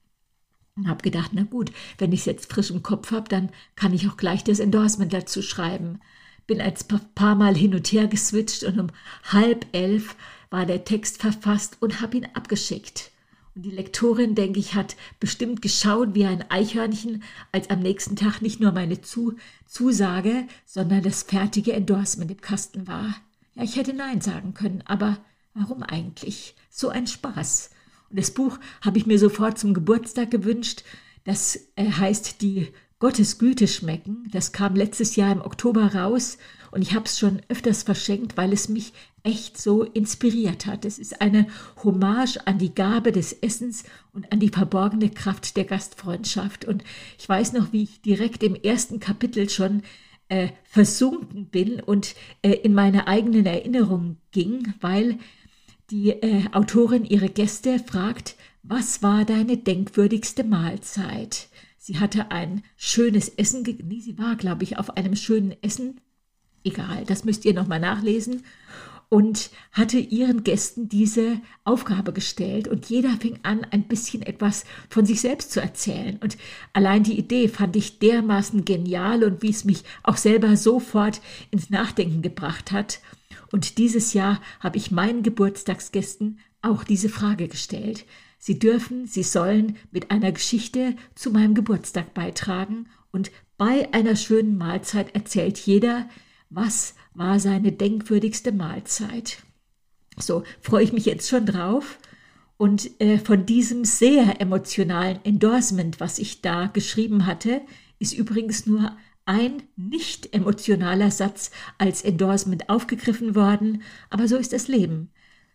Und 0.75 0.88
habe 0.88 1.02
gedacht, 1.02 1.33
na 1.35 1.42
gut, 1.42 1.71
wenn 1.99 2.12
ich 2.12 2.21
es 2.21 2.26
jetzt 2.26 2.50
frisch 2.50 2.71
im 2.71 2.83
Kopf 2.83 3.11
habe, 3.11 3.28
dann 3.28 3.50
kann 3.76 3.92
ich 3.92 4.09
auch 4.09 4.16
gleich 4.16 4.42
das 4.42 4.59
Endorsement 4.59 5.12
dazu 5.12 5.42
schreiben. 5.42 6.00
Bin 6.47 6.61
ein 6.61 6.75
paar 7.14 7.35
Mal 7.35 7.54
hin 7.54 7.75
und 7.75 7.92
her 7.92 8.07
geswitcht 8.07 8.64
und 8.64 8.81
um 8.81 8.87
halb 9.25 9.66
elf 9.73 10.16
war 10.50 10.66
der 10.66 10.85
Text 10.85 11.21
verfasst 11.21 11.76
und 11.81 12.00
habe 12.00 12.16
ihn 12.16 12.28
abgeschickt. 12.35 13.12
Und 13.54 13.62
die 13.62 13.71
Lektorin, 13.71 14.35
denke 14.35 14.59
ich, 14.59 14.75
hat 14.75 14.97
bestimmt 15.21 15.61
geschaut 15.61 16.14
wie 16.14 16.25
ein 16.25 16.50
Eichhörnchen, 16.50 17.23
als 17.52 17.68
am 17.68 17.80
nächsten 17.80 18.16
Tag 18.16 18.40
nicht 18.40 18.61
nur 18.61 18.73
meine 18.73 19.02
Zu 19.02 19.37
Zusage, 19.66 20.47
sondern 20.64 21.02
das 21.02 21.25
fertige 21.25 21.73
Endorsement 21.75 22.30
im 22.30 22.40
Kasten 22.40 22.87
war. 22.87 23.14
Ja, 23.54 23.62
ich 23.62 23.76
hätte 23.76 23.92
Nein 23.92 24.23
sagen 24.23 24.54
können, 24.54 24.82
aber 24.87 25.18
warum 25.54 25.82
eigentlich? 25.82 26.54
So 26.71 26.88
ein 26.88 27.06
Spaß. 27.06 27.71
Und 28.09 28.18
das 28.18 28.30
Buch 28.30 28.59
habe 28.80 28.97
ich 28.99 29.06
mir 29.06 29.18
sofort 29.18 29.59
zum 29.59 29.75
Geburtstag 29.75 30.30
gewünscht. 30.30 30.85
Das 31.25 31.59
äh, 31.76 31.90
heißt 31.90 32.40
Die 32.40 32.68
Gottes 33.02 33.38
Güte 33.38 33.66
schmecken. 33.66 34.28
Das 34.30 34.52
kam 34.52 34.76
letztes 34.76 35.16
Jahr 35.16 35.32
im 35.32 35.40
Oktober 35.40 35.92
raus 35.92 36.38
und 36.71 36.82
ich 36.82 36.94
habe 36.94 37.06
es 37.06 37.18
schon 37.18 37.42
öfters 37.49 37.82
verschenkt, 37.82 38.37
weil 38.37 38.52
es 38.52 38.68
mich 38.68 38.92
echt 39.25 39.61
so 39.61 39.82
inspiriert 39.82 40.66
hat. 40.66 40.85
Es 40.85 41.00
ist 41.00 41.21
eine 41.21 41.49
Hommage 41.82 42.38
an 42.44 42.59
die 42.59 42.73
Gabe 42.73 43.11
des 43.11 43.32
Essens 43.32 43.82
und 44.12 44.30
an 44.30 44.38
die 44.38 44.50
verborgene 44.50 45.11
Kraft 45.11 45.56
der 45.56 45.64
Gastfreundschaft. 45.64 46.64
Und 46.64 46.85
ich 47.18 47.28
weiß 47.28 47.54
noch, 47.54 47.73
wie 47.73 47.82
ich 47.82 48.02
direkt 48.02 48.44
im 48.44 48.54
ersten 48.54 49.00
Kapitel 49.00 49.50
schon 49.50 49.82
äh, 50.28 50.50
versunken 50.62 51.47
bin 51.47 51.80
und 51.80 52.14
äh, 52.42 52.52
in 52.52 52.73
meine 52.73 53.09
eigenen 53.09 53.47
Erinnerungen 53.47 54.18
ging, 54.30 54.75
weil 54.80 55.18
die 55.90 56.11
äh, 56.11 56.44
Autorin 56.52 57.04
ihre 57.04 57.30
Gäste 57.30 57.80
fragt, 57.80 58.37
was 58.62 59.02
war 59.02 59.25
deine 59.25 59.56
denkwürdigste 59.56 60.44
Mahlzeit? 60.44 61.49
Sie 61.84 61.98
hatte 61.98 62.30
ein 62.30 62.62
schönes 62.76 63.28
Essen, 63.28 63.64
nee, 63.64 63.98
sie 63.98 64.16
war, 64.16 64.36
glaube 64.36 64.62
ich, 64.62 64.78
auf 64.78 64.96
einem 64.96 65.16
schönen 65.16 65.60
Essen 65.62 66.00
egal, 66.64 67.04
das 67.06 67.24
müsst 67.24 67.44
ihr 67.44 67.54
nochmal 67.54 67.80
nachlesen, 67.80 68.44
und 69.08 69.50
hatte 69.72 69.98
ihren 69.98 70.42
Gästen 70.42 70.88
diese 70.88 71.38
Aufgabe 71.64 72.14
gestellt 72.14 72.66
und 72.66 72.86
jeder 72.86 73.10
fing 73.18 73.40
an, 73.42 73.66
ein 73.70 73.82
bisschen 73.82 74.22
etwas 74.22 74.64
von 74.88 75.04
sich 75.04 75.20
selbst 75.20 75.52
zu 75.52 75.60
erzählen. 75.60 76.18
Und 76.22 76.38
allein 76.72 77.02
die 77.02 77.18
Idee 77.18 77.48
fand 77.48 77.76
ich 77.76 77.98
dermaßen 77.98 78.64
genial 78.64 79.22
und 79.22 79.42
wie 79.42 79.50
es 79.50 79.66
mich 79.66 79.84
auch 80.02 80.16
selber 80.16 80.56
sofort 80.56 81.20
ins 81.50 81.68
Nachdenken 81.68 82.22
gebracht 82.22 82.72
hat. 82.72 83.00
Und 83.50 83.76
dieses 83.76 84.14
Jahr 84.14 84.40
habe 84.60 84.78
ich 84.78 84.90
meinen 84.90 85.22
Geburtstagsgästen 85.22 86.38
auch 86.62 86.82
diese 86.82 87.10
Frage 87.10 87.48
gestellt. 87.48 88.06
Sie 88.44 88.58
dürfen, 88.58 89.06
sie 89.06 89.22
sollen 89.22 89.76
mit 89.92 90.11
einer 90.11 90.32
Geschichte 90.32 90.96
zu 91.14 91.30
meinem 91.30 91.54
Geburtstag 91.54 92.12
beitragen 92.12 92.88
und 93.12 93.30
bei 93.56 93.88
einer 93.94 94.16
schönen 94.16 94.58
Mahlzeit 94.58 95.14
erzählt 95.14 95.58
jeder, 95.58 96.08
was 96.50 96.96
war 97.14 97.38
seine 97.38 97.70
denkwürdigste 97.70 98.50
Mahlzeit? 98.50 99.44
So 100.18 100.42
freue 100.61 100.82
ich 100.82 100.92
mich 100.92 101.06
jetzt 101.06 101.28
schon 101.28 101.46
drauf. 101.46 102.00
Und 102.56 103.00
äh, 103.00 103.18
von 103.18 103.46
diesem 103.46 103.84
sehr 103.84 104.40
emotionalen 104.40 105.20
Endorsement, 105.22 106.00
was 106.00 106.18
ich 106.18 106.42
da 106.42 106.66
geschrieben 106.66 107.26
hatte, 107.26 107.61
ist 108.00 108.12
übrigens 108.12 108.66
nur 108.66 108.96
ein 109.25 109.62
nicht 109.76 110.34
emotionaler 110.34 111.12
Satz 111.12 111.52
als 111.78 112.02
Endorsement 112.02 112.68
aufgegriffen 112.68 113.37
worden, 113.37 113.84
aber 114.11 114.26
so 114.26 114.37
ist 114.37 114.52
das 114.52 114.66
Leben. 114.66 115.12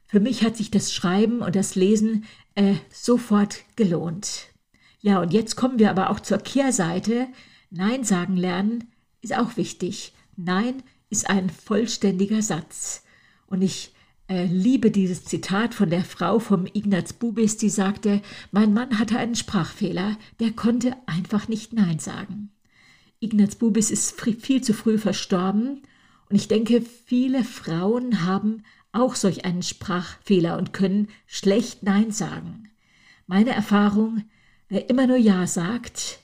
Für 0.08 0.20
mich 0.20 0.44
hat 0.44 0.56
sich 0.56 0.72
das 0.72 0.94
Schreiben 0.94 1.42
und 1.42 1.56
das 1.56 1.76
Lesen 1.76 2.26
äh, 2.56 2.76
sofort 2.92 3.64
gelohnt. 3.76 4.48
Ja, 5.02 5.22
und 5.22 5.34
jetzt 5.34 5.56
kommen 5.56 5.80
wir 5.80 5.90
aber 5.90 6.10
auch 6.10 6.22
zur 6.22 6.40
Kehrseite. 6.40 7.28
Nein 7.70 8.04
sagen 8.04 8.38
lernen 8.38 8.86
ist 9.22 9.36
auch 9.36 9.58
wichtig. 9.58 10.14
Nein 10.36 10.82
ist 11.10 11.30
ein 11.30 11.50
vollständiger 11.50 12.42
Satz. 12.42 13.04
Und 13.48 13.62
ich 13.62 13.94
äh, 14.30 14.46
liebe 14.46 14.92
dieses 14.92 15.26
Zitat 15.26 15.74
von 15.74 15.90
der 15.90 16.04
Frau 16.04 16.40
vom 16.40 16.66
Ignaz 16.66 17.14
Bubis, 17.14 17.58
die 17.58 17.70
sagte, 17.70 18.22
mein 18.52 18.74
Mann 18.74 19.00
hatte 19.00 19.18
einen 19.18 19.36
Sprachfehler, 19.36 20.18
der 20.40 20.52
konnte 20.52 20.96
einfach 21.06 21.48
nicht 21.48 21.74
Nein 21.74 22.00
sagen. 22.00 22.52
Ignaz 23.20 23.56
Bubis 23.56 23.92
ist 23.92 24.20
viel 24.20 24.62
zu 24.62 24.74
früh 24.74 24.98
verstorben 24.98 25.82
und 26.30 26.36
ich 26.36 26.48
denke, 26.48 26.82
viele 26.82 27.44
Frauen 27.44 28.26
haben 28.26 28.64
auch 28.98 29.16
solch 29.16 29.46
einen 29.46 29.64
Sprachfehler 29.64 30.58
und 30.58 30.74
können 30.74 31.08
schlecht 31.28 31.84
Nein 31.84 32.12
sagen. 32.12 32.70
Meine 33.28 33.52
Erfahrung, 33.52 34.24
wer 34.70 34.90
immer 34.90 35.08
nur 35.08 35.18
Ja 35.18 35.48
sagt, 35.48 36.20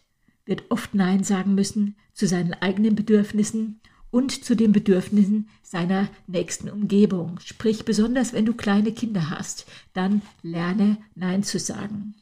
wird 0.45 0.63
oft 0.69 0.93
Nein 0.93 1.23
sagen 1.23 1.55
müssen 1.55 1.95
zu 2.13 2.27
seinen 2.27 2.53
eigenen 2.53 2.95
Bedürfnissen 2.95 3.79
und 4.11 4.43
zu 4.43 4.55
den 4.55 4.71
Bedürfnissen 4.71 5.49
seiner 5.61 6.09
nächsten 6.27 6.69
Umgebung. 6.69 7.39
Sprich, 7.43 7.85
besonders 7.85 8.33
wenn 8.33 8.45
du 8.45 8.53
kleine 8.53 8.91
Kinder 8.91 9.29
hast, 9.29 9.65
dann 9.93 10.21
lerne 10.41 10.97
Nein 11.15 11.43
zu 11.43 11.59
sagen. 11.59 12.15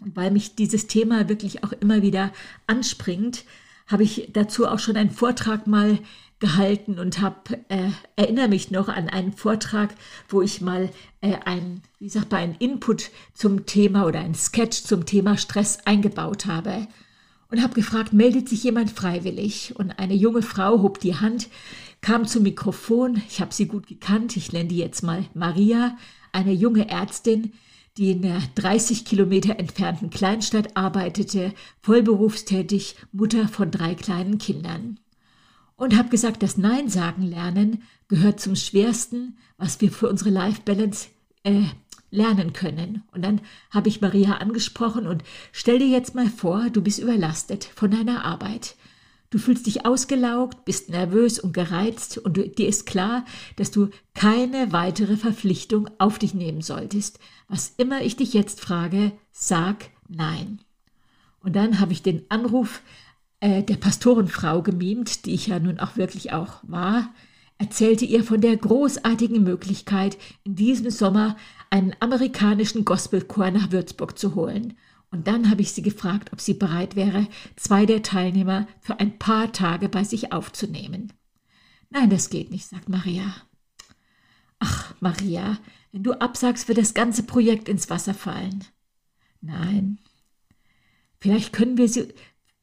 Und 0.00 0.16
weil 0.16 0.30
mich 0.30 0.54
dieses 0.54 0.86
Thema 0.86 1.28
wirklich 1.28 1.64
auch 1.64 1.72
immer 1.72 2.02
wieder 2.02 2.32
anspringt, 2.66 3.44
habe 3.86 4.02
ich 4.02 4.30
dazu 4.32 4.66
auch 4.66 4.78
schon 4.78 4.96
einen 4.96 5.10
Vortrag 5.10 5.66
mal 5.66 5.98
gehalten 6.40 6.98
und 6.98 7.20
habe 7.20 7.58
äh, 7.68 7.90
erinnere 8.16 8.48
mich 8.48 8.70
noch 8.70 8.88
an 8.88 9.08
einen 9.08 9.32
Vortrag, 9.32 9.94
wo 10.28 10.42
ich 10.42 10.60
mal 10.60 10.90
äh, 11.20 11.36
ein 11.44 11.82
wie 11.98 12.08
sagt 12.08 12.30
man 12.30 12.40
ein 12.40 12.56
Input 12.58 13.10
zum 13.34 13.66
Thema 13.66 14.06
oder 14.06 14.20
ein 14.20 14.34
Sketch 14.34 14.84
zum 14.84 15.04
Thema 15.04 15.36
Stress 15.36 15.78
eingebaut 15.84 16.46
habe 16.46 16.86
und 17.50 17.62
habe 17.62 17.74
gefragt, 17.74 18.12
meldet 18.12 18.48
sich 18.48 18.62
jemand 18.62 18.90
freiwillig? 18.90 19.74
Und 19.76 19.98
eine 19.98 20.14
junge 20.14 20.42
Frau 20.42 20.82
hob 20.82 21.00
die 21.00 21.16
Hand, 21.16 21.48
kam 22.00 22.26
zum 22.26 22.42
Mikrofon. 22.42 23.22
Ich 23.28 23.40
habe 23.40 23.54
sie 23.54 23.66
gut 23.66 23.86
gekannt. 23.86 24.36
Ich 24.36 24.52
nenne 24.52 24.68
die 24.68 24.78
jetzt 24.78 25.02
mal 25.02 25.24
Maria, 25.34 25.96
eine 26.32 26.52
junge 26.52 26.88
Ärztin, 26.88 27.52
die 27.96 28.12
in 28.12 28.22
der 28.22 28.40
30 28.54 29.04
Kilometer 29.04 29.58
entfernten 29.58 30.10
Kleinstadt 30.10 30.76
arbeitete, 30.76 31.52
vollberufstätig, 31.80 32.96
Mutter 33.12 33.48
von 33.48 33.70
drei 33.70 33.94
kleinen 33.94 34.38
Kindern. 34.38 35.00
Und 35.78 35.96
habe 35.96 36.10
gesagt, 36.10 36.42
das 36.42 36.58
Nein 36.58 36.90
sagen 36.90 37.22
lernen 37.22 37.82
gehört 38.08 38.40
zum 38.40 38.56
schwersten, 38.56 39.38
was 39.56 39.80
wir 39.80 39.90
für 39.90 40.08
unsere 40.08 40.30
Life 40.30 40.62
Balance 40.64 41.08
äh, 41.44 41.62
lernen 42.10 42.52
können. 42.52 43.04
Und 43.12 43.24
dann 43.24 43.40
habe 43.70 43.88
ich 43.88 44.00
Maria 44.00 44.38
angesprochen 44.38 45.06
und 45.06 45.22
stell 45.52 45.78
dir 45.78 45.88
jetzt 45.88 46.14
mal 46.14 46.28
vor, 46.28 46.68
du 46.70 46.82
bist 46.82 46.98
überlastet 46.98 47.64
von 47.64 47.90
deiner 47.90 48.24
Arbeit. 48.24 48.74
Du 49.30 49.38
fühlst 49.38 49.66
dich 49.66 49.84
ausgelaugt, 49.84 50.64
bist 50.64 50.88
nervös 50.88 51.38
und 51.38 51.52
gereizt 51.52 52.18
und 52.18 52.38
du, 52.38 52.48
dir 52.48 52.66
ist 52.66 52.86
klar, 52.86 53.24
dass 53.56 53.70
du 53.70 53.90
keine 54.14 54.72
weitere 54.72 55.16
Verpflichtung 55.16 55.90
auf 55.98 56.18
dich 56.18 56.34
nehmen 56.34 56.62
solltest. 56.62 57.20
Was 57.46 57.74
immer 57.76 58.00
ich 58.02 58.16
dich 58.16 58.32
jetzt 58.32 58.60
frage, 58.60 59.12
sag 59.30 59.90
nein. 60.08 60.60
Und 61.40 61.56
dann 61.56 61.78
habe 61.78 61.92
ich 61.92 62.02
den 62.02 62.24
Anruf 62.30 62.80
äh, 63.40 63.62
der 63.62 63.76
Pastorenfrau 63.76 64.62
gemimt, 64.62 65.24
die 65.24 65.34
ich 65.34 65.46
ja 65.46 65.58
nun 65.58 65.78
auch 65.78 65.96
wirklich 65.96 66.32
auch 66.32 66.60
war, 66.62 67.12
erzählte 67.58 68.04
ihr 68.04 68.24
von 68.24 68.40
der 68.40 68.56
großartigen 68.56 69.42
Möglichkeit, 69.42 70.16
in 70.44 70.54
diesem 70.54 70.90
Sommer 70.90 71.36
einen 71.70 71.94
amerikanischen 72.00 72.84
Gospelchor 72.84 73.50
nach 73.50 73.72
Würzburg 73.72 74.18
zu 74.18 74.34
holen. 74.34 74.74
Und 75.10 75.26
dann 75.26 75.50
habe 75.50 75.62
ich 75.62 75.72
sie 75.72 75.82
gefragt, 75.82 76.32
ob 76.32 76.40
sie 76.40 76.54
bereit 76.54 76.94
wäre, 76.94 77.26
zwei 77.56 77.86
der 77.86 78.02
Teilnehmer 78.02 78.68
für 78.80 79.00
ein 79.00 79.18
paar 79.18 79.52
Tage 79.52 79.88
bei 79.88 80.04
sich 80.04 80.32
aufzunehmen. 80.32 81.12
Nein, 81.90 82.10
das 82.10 82.30
geht 82.30 82.50
nicht, 82.50 82.66
sagt 82.66 82.88
Maria. 82.88 83.34
Ach, 84.58 84.94
Maria, 85.00 85.58
wenn 85.92 86.02
du 86.02 86.12
absagst, 86.12 86.68
wird 86.68 86.78
das 86.78 86.94
ganze 86.94 87.22
Projekt 87.22 87.68
ins 87.68 87.88
Wasser 87.88 88.14
fallen. 88.14 88.64
Nein. 89.40 89.98
Vielleicht 91.20 91.52
können 91.52 91.78
wir 91.78 91.88
sie, 91.88 92.08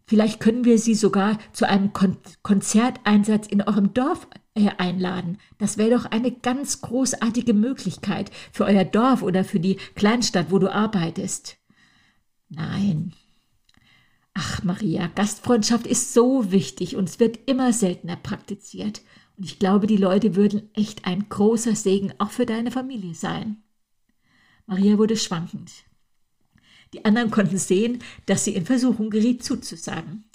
vielleicht 0.05 0.39
können 0.39 0.65
wir 0.65 0.77
sie 0.79 0.95
sogar 0.95 1.37
zu 1.53 1.67
einem 1.67 1.93
Kon 1.93 2.17
Konzerteinsatz 2.43 3.47
in 3.47 3.61
eurem 3.61 3.93
Dorf 3.93 4.27
äh, 4.55 4.69
einladen. 4.77 5.37
Das 5.57 5.77
wäre 5.77 5.91
doch 5.91 6.05
eine 6.05 6.31
ganz 6.31 6.81
großartige 6.81 7.53
Möglichkeit 7.53 8.31
für 8.51 8.65
euer 8.65 8.85
Dorf 8.85 9.21
oder 9.21 9.43
für 9.43 9.59
die 9.59 9.75
Kleinstadt, 9.95 10.51
wo 10.51 10.59
du 10.59 10.73
arbeitest. 10.73 11.57
Nein. 12.49 13.13
Ach, 14.33 14.63
Maria, 14.63 15.07
Gastfreundschaft 15.07 15.87
ist 15.87 16.13
so 16.13 16.51
wichtig 16.51 16.95
und 16.95 17.07
es 17.09 17.19
wird 17.19 17.39
immer 17.49 17.71
seltener 17.71 18.17
praktiziert. 18.17 19.01
Und 19.37 19.45
ich 19.45 19.59
glaube, 19.59 19.87
die 19.87 19.97
Leute 19.97 20.35
würden 20.35 20.69
echt 20.73 21.05
ein 21.05 21.27
großer 21.29 21.75
Segen 21.75 22.13
auch 22.17 22.31
für 22.31 22.45
deine 22.45 22.71
Familie 22.71 23.15
sein. 23.15 23.63
Maria 24.65 24.97
wurde 24.97 25.15
schwankend. 25.15 25.71
Die 26.93 27.05
anderen 27.05 27.31
konnten 27.31 27.57
sehen, 27.57 27.99
dass 28.25 28.43
sie 28.43 28.55
in 28.55 28.65
Versuchung 28.65 29.09
geriet 29.09 29.43
zuzusagen. 29.43 30.25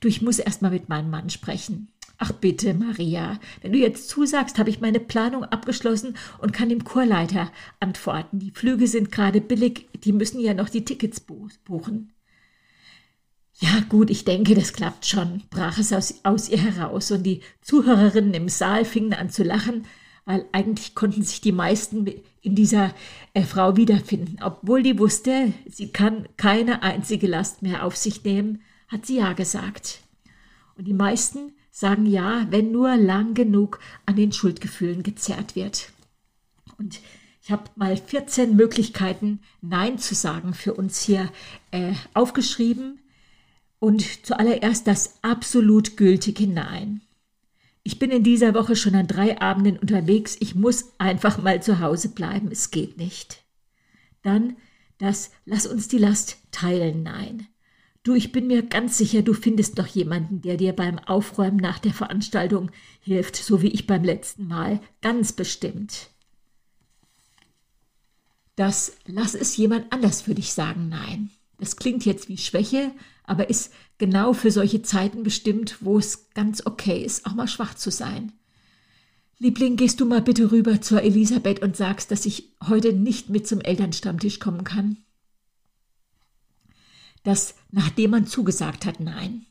Du, 0.00 0.08
ich 0.08 0.22
muss 0.22 0.38
erst 0.38 0.62
mal 0.62 0.70
mit 0.70 0.88
meinem 0.88 1.10
Mann 1.10 1.30
sprechen. 1.30 1.88
Ach 2.22 2.32
bitte, 2.32 2.74
Maria, 2.74 3.40
wenn 3.62 3.72
du 3.72 3.78
jetzt 3.78 4.10
zusagst, 4.10 4.58
habe 4.58 4.68
ich 4.68 4.82
meine 4.82 5.00
Planung 5.00 5.44
abgeschlossen 5.44 6.18
und 6.38 6.52
kann 6.52 6.68
dem 6.68 6.84
Chorleiter 6.84 7.50
antworten. 7.80 8.38
Die 8.38 8.50
Flüge 8.50 8.86
sind 8.88 9.10
gerade 9.10 9.40
billig, 9.40 9.88
die 10.04 10.12
müssen 10.12 10.38
ja 10.38 10.52
noch 10.52 10.68
die 10.68 10.84
Tickets 10.84 11.20
buchen. 11.20 12.12
Ja, 13.54 13.80
gut, 13.88 14.10
ich 14.10 14.24
denke, 14.24 14.54
das 14.54 14.74
klappt 14.74 15.06
schon, 15.06 15.44
brach 15.48 15.78
es 15.78 15.92
aus, 15.92 16.20
aus 16.22 16.50
ihr 16.50 16.58
heraus, 16.58 17.10
und 17.10 17.22
die 17.22 17.40
Zuhörerinnen 17.62 18.34
im 18.34 18.48
Saal 18.50 18.84
fingen 18.84 19.14
an 19.14 19.30
zu 19.30 19.42
lachen, 19.42 19.86
weil 20.24 20.46
eigentlich 20.52 20.94
konnten 20.94 21.22
sich 21.22 21.40
die 21.40 21.52
meisten 21.52 22.06
in 22.42 22.54
dieser 22.54 22.94
äh, 23.34 23.42
Frau 23.42 23.76
wiederfinden. 23.76 24.38
Obwohl 24.42 24.82
die 24.82 24.98
wusste, 24.98 25.52
sie 25.66 25.88
kann 25.92 26.28
keine 26.36 26.82
einzige 26.82 27.26
Last 27.26 27.62
mehr 27.62 27.84
auf 27.84 27.96
sich 27.96 28.24
nehmen, 28.24 28.62
hat 28.88 29.06
sie 29.06 29.18
ja 29.18 29.32
gesagt. 29.32 30.00
Und 30.76 30.86
die 30.86 30.94
meisten 30.94 31.52
sagen 31.70 32.06
ja, 32.06 32.46
wenn 32.50 32.72
nur 32.72 32.96
lang 32.96 33.34
genug 33.34 33.80
an 34.06 34.16
den 34.16 34.32
Schuldgefühlen 34.32 35.02
gezerrt 35.02 35.54
wird. 35.56 35.92
Und 36.78 37.00
ich 37.42 37.50
habe 37.50 37.64
mal 37.76 37.96
14 37.96 38.54
Möglichkeiten, 38.56 39.40
Nein 39.60 39.98
zu 39.98 40.14
sagen 40.14 40.54
für 40.54 40.74
uns 40.74 41.02
hier 41.02 41.30
äh, 41.70 41.94
aufgeschrieben. 42.14 43.00
Und 43.78 44.26
zuallererst 44.26 44.86
das 44.86 45.18
absolut 45.22 45.96
gültige 45.96 46.46
Nein. 46.46 47.00
Ich 47.82 47.98
bin 47.98 48.10
in 48.10 48.22
dieser 48.22 48.54
Woche 48.54 48.76
schon 48.76 48.94
an 48.94 49.06
drei 49.06 49.40
Abenden 49.40 49.78
unterwegs. 49.78 50.36
Ich 50.40 50.54
muss 50.54 50.92
einfach 50.98 51.42
mal 51.42 51.62
zu 51.62 51.80
Hause 51.80 52.10
bleiben. 52.10 52.48
Es 52.50 52.70
geht 52.70 52.98
nicht. 52.98 53.42
Dann 54.22 54.56
das 54.98 55.30
Lass 55.46 55.66
uns 55.66 55.88
die 55.88 55.98
Last 55.98 56.36
teilen. 56.50 57.02
Nein. 57.02 57.46
Du, 58.02 58.14
ich 58.14 58.32
bin 58.32 58.46
mir 58.46 58.62
ganz 58.62 58.96
sicher, 58.96 59.22
du 59.22 59.34
findest 59.34 59.78
doch 59.78 59.86
jemanden, 59.86 60.40
der 60.40 60.56
dir 60.56 60.72
beim 60.74 60.98
Aufräumen 60.98 61.58
nach 61.58 61.78
der 61.78 61.92
Veranstaltung 61.92 62.70
hilft, 63.00 63.36
so 63.36 63.60
wie 63.60 63.68
ich 63.68 63.86
beim 63.86 64.04
letzten 64.04 64.46
Mal. 64.46 64.80
Ganz 65.02 65.32
bestimmt. 65.32 66.08
Das 68.56 68.96
lass 69.06 69.34
es 69.34 69.56
jemand 69.56 69.92
anders 69.92 70.22
für 70.22 70.34
dich 70.34 70.52
sagen, 70.52 70.88
nein. 70.88 71.30
Das 71.60 71.76
klingt 71.76 72.04
jetzt 72.04 72.28
wie 72.28 72.38
Schwäche, 72.38 72.90
aber 73.24 73.48
ist 73.48 73.72
genau 73.98 74.32
für 74.32 74.50
solche 74.50 74.82
Zeiten 74.82 75.22
bestimmt, 75.22 75.76
wo 75.80 75.98
es 75.98 76.30
ganz 76.34 76.66
okay 76.66 77.02
ist, 77.04 77.26
auch 77.26 77.34
mal 77.34 77.48
schwach 77.48 77.74
zu 77.74 77.90
sein. 77.90 78.32
Liebling, 79.38 79.76
gehst 79.76 80.00
du 80.00 80.06
mal 80.06 80.20
bitte 80.20 80.50
rüber 80.52 80.80
zur 80.80 81.02
Elisabeth 81.02 81.62
und 81.62 81.76
sagst, 81.76 82.10
dass 82.10 82.26
ich 82.26 82.50
heute 82.66 82.92
nicht 82.92 83.30
mit 83.30 83.46
zum 83.46 83.60
Elternstammtisch 83.60 84.38
kommen 84.38 84.64
kann? 84.64 84.98
das, 87.22 87.54
nachdem 87.70 88.12
man 88.12 88.26
zugesagt 88.26 88.86
hat, 88.86 89.00
nein. 89.00 89.46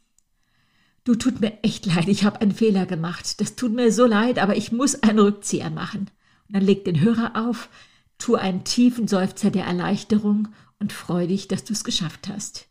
Du 1.03 1.15
tut 1.15 1.39
mir 1.39 1.63
echt 1.63 1.85
leid, 1.85 2.07
ich 2.07 2.23
habe 2.23 2.41
einen 2.41 2.51
Fehler 2.51 2.85
gemacht. 2.85 3.39
Das 3.41 3.55
tut 3.55 3.73
mir 3.73 3.91
so 3.91 4.05
leid, 4.05 4.37
aber 4.39 4.55
ich 4.57 4.71
muss 4.71 5.01
einen 5.01 5.19
Rückzieher 5.19 5.69
machen. 5.69 6.09
Und 6.47 6.55
dann 6.55 6.63
leg 6.63 6.83
den 6.85 6.99
Hörer 6.99 7.47
auf, 7.47 7.69
tu 8.17 8.35
einen 8.35 8.63
tiefen 8.63 9.07
Seufzer 9.07 9.49
der 9.49 9.65
Erleichterung 9.65 10.49
und 10.79 10.93
freu 10.93 11.27
dich, 11.27 11.47
dass 11.47 11.63
du 11.63 11.73
es 11.73 11.83
geschafft 11.83 12.27
hast. 12.27 12.67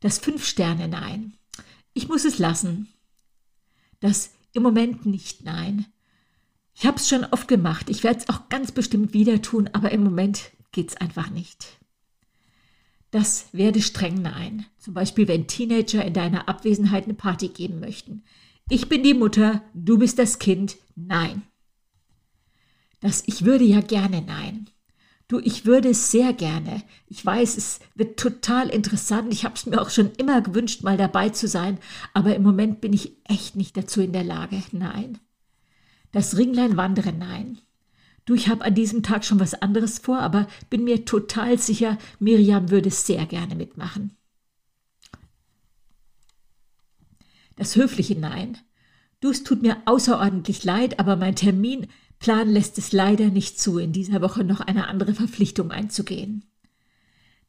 Das 0.00 0.18
Fünf-Sterne-Nein. 0.18 1.34
Ich 1.92 2.08
muss 2.08 2.24
es 2.24 2.38
lassen. 2.38 2.88
Das 4.00 4.30
im 4.52 4.62
Moment 4.62 5.06
nicht 5.06 5.44
Nein. 5.44 5.86
Ich 6.74 6.86
habe 6.86 6.96
es 6.96 7.08
schon 7.08 7.24
oft 7.24 7.48
gemacht. 7.48 7.88
Ich 7.88 8.02
werde 8.02 8.18
es 8.18 8.28
auch 8.28 8.48
ganz 8.48 8.72
bestimmt 8.72 9.14
wieder 9.14 9.40
tun, 9.40 9.70
aber 9.72 9.92
im 9.92 10.02
Moment 10.02 10.50
geht's 10.72 10.96
einfach 10.96 11.30
nicht. 11.30 11.78
Das 13.12 13.46
werde 13.52 13.80
streng 13.80 14.22
nein. 14.22 14.66
Zum 14.76 14.92
Beispiel, 14.92 15.28
wenn 15.28 15.46
Teenager 15.46 16.04
in 16.04 16.14
deiner 16.14 16.48
Abwesenheit 16.48 17.04
eine 17.04 17.14
Party 17.14 17.46
geben 17.46 17.78
möchten. 17.78 18.24
Ich 18.68 18.88
bin 18.88 19.04
die 19.04 19.14
Mutter, 19.14 19.62
du 19.72 19.98
bist 19.98 20.18
das 20.18 20.40
Kind. 20.40 20.76
Nein. 20.96 21.42
Das 22.98 23.22
Ich 23.26 23.44
würde 23.44 23.64
ja 23.64 23.82
gerne 23.82 24.20
nein. 24.20 24.68
Du, 25.26 25.40
ich 25.40 25.64
würde 25.64 25.90
es 25.90 26.10
sehr 26.10 26.32
gerne. 26.34 26.82
Ich 27.06 27.24
weiß, 27.24 27.56
es 27.56 27.80
wird 27.94 28.18
total 28.18 28.68
interessant. 28.68 29.32
Ich 29.32 29.44
habe 29.44 29.54
es 29.54 29.64
mir 29.64 29.80
auch 29.80 29.90
schon 29.90 30.12
immer 30.12 30.42
gewünscht, 30.42 30.82
mal 30.82 30.98
dabei 30.98 31.30
zu 31.30 31.48
sein. 31.48 31.78
Aber 32.12 32.34
im 32.34 32.42
Moment 32.42 32.80
bin 32.80 32.92
ich 32.92 33.16
echt 33.24 33.56
nicht 33.56 33.76
dazu 33.76 34.02
in 34.02 34.12
der 34.12 34.24
Lage. 34.24 34.62
Nein. 34.72 35.18
Das 36.12 36.36
Ringlein 36.36 36.76
wandere, 36.76 37.12
nein. 37.12 37.58
Du, 38.26 38.34
ich 38.34 38.48
habe 38.48 38.64
an 38.64 38.74
diesem 38.74 39.02
Tag 39.02 39.24
schon 39.24 39.40
was 39.40 39.54
anderes 39.54 39.98
vor, 39.98 40.18
aber 40.18 40.46
bin 40.70 40.84
mir 40.84 41.04
total 41.04 41.58
sicher, 41.58 41.98
Miriam 42.18 42.70
würde 42.70 42.90
sehr 42.90 43.26
gerne 43.26 43.54
mitmachen. 43.54 44.16
Das 47.56 47.76
höfliche 47.76 48.18
Nein. 48.18 48.58
Du, 49.20 49.30
es 49.30 49.42
tut 49.42 49.62
mir 49.62 49.78
außerordentlich 49.86 50.64
leid, 50.64 50.98
aber 50.98 51.16
mein 51.16 51.34
Terminplan 52.24 52.52
lässt 52.52 52.78
es 52.78 52.92
leider 52.92 53.26
nicht 53.26 53.60
zu, 53.60 53.78
in 53.78 53.92
dieser 53.92 54.22
Woche 54.22 54.44
noch 54.44 54.60
eine 54.60 54.88
andere 54.88 55.14
Verpflichtung 55.14 55.70
einzugehen. 55.70 56.44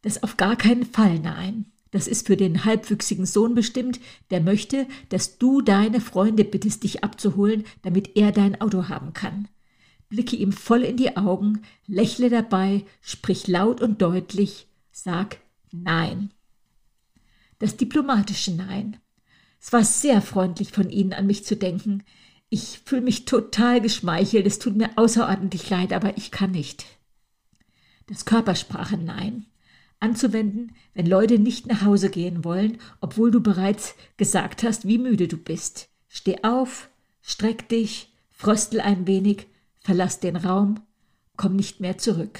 Das 0.01 0.21
auf 0.21 0.37
gar 0.37 0.55
keinen 0.55 0.85
Fall 0.85 1.19
Nein. 1.19 1.65
Das 1.91 2.07
ist 2.07 2.27
für 2.27 2.35
den 2.35 2.65
halbwüchsigen 2.65 3.25
Sohn 3.25 3.55
bestimmt, 3.55 4.01
der 4.29 4.41
möchte, 4.41 4.85
dass 5.09 5.37
du 5.37 5.61
deine 5.61 6.01
Freunde 6.01 6.43
bittest, 6.43 6.83
dich 6.83 7.03
abzuholen, 7.03 7.63
damit 7.83 8.17
er 8.17 8.33
dein 8.33 8.59
Auto 8.59 8.89
haben 8.89 9.13
kann 9.13 9.47
blicke 10.09 10.35
ihm 10.35 10.51
voll 10.51 10.83
in 10.83 10.97
die 10.97 11.17
Augen, 11.17 11.63
lächle 11.87 12.29
dabei, 12.29 12.85
sprich 13.01 13.47
laut 13.47 13.81
und 13.81 14.01
deutlich, 14.01 14.67
sag 14.91 15.39
Nein. 15.71 16.31
Das 17.59 17.75
diplomatische 17.75 18.51
Nein. 18.51 18.97
Es 19.59 19.73
war 19.73 19.83
sehr 19.83 20.21
freundlich 20.21 20.71
von 20.71 20.89
Ihnen 20.89 21.11
an 21.11 21.27
mich 21.27 21.43
zu 21.43 21.55
denken. 21.57 22.03
Ich 22.49 22.81
fühle 22.85 23.01
mich 23.01 23.25
total 23.25 23.81
geschmeichelt, 23.81 24.45
es 24.45 24.59
tut 24.59 24.75
mir 24.75 24.91
außerordentlich 24.97 25.69
leid, 25.69 25.93
aber 25.93 26.17
ich 26.17 26.31
kann 26.31 26.51
nicht. 26.51 26.85
Das 28.07 28.25
Körpersprache 28.25 28.97
Nein. 28.97 29.47
Anzuwenden, 29.99 30.75
wenn 30.93 31.07
Leute 31.07 31.39
nicht 31.39 31.67
nach 31.67 31.81
Hause 31.83 32.09
gehen 32.09 32.43
wollen, 32.43 32.77
obwohl 33.01 33.31
du 33.31 33.39
bereits 33.39 33.95
gesagt 34.17 34.63
hast, 34.63 34.87
wie 34.87 34.97
müde 34.97 35.27
du 35.27 35.37
bist. 35.37 35.89
Steh 36.07 36.43
auf, 36.43 36.89
streck 37.21 37.67
dich, 37.69 38.13
fröstel 38.29 38.81
ein 38.81 39.07
wenig, 39.07 39.47
verlass 39.79 40.19
den 40.19 40.35
Raum, 40.35 40.81
komm 41.37 41.55
nicht 41.55 41.79
mehr 41.79 41.97
zurück. 41.97 42.39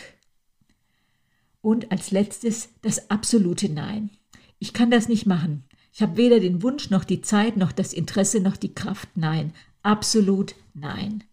Und 1.62 1.92
als 1.92 2.12
letztes 2.12 2.70
das 2.84 3.10
absolute 3.10 3.70
Nein. 3.70 4.12
Ich 4.60 4.74
kann 4.74 4.92
das 4.92 5.10
nicht 5.10 5.26
machen. 5.26 5.64
Ich 5.92 6.02
habe 6.02 6.18
weder 6.18 6.40
den 6.40 6.62
Wunsch 6.62 6.90
noch 6.90 7.06
die 7.06 7.22
Zeit 7.22 7.58
noch 7.58 7.72
das 7.72 7.94
Interesse 7.94 8.42
noch 8.42 8.58
die 8.58 8.76
Kraft. 8.76 9.10
Nein, 9.16 9.54
absolut 9.86 10.56
nein. 10.74 11.24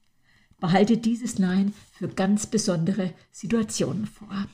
Behalte 0.60 0.96
dieses 0.96 1.38
Nein 1.38 1.72
für 1.92 2.06
ganz 2.06 2.46
besondere 2.46 3.12
Situationen 3.32 4.06
vor. 4.06 4.46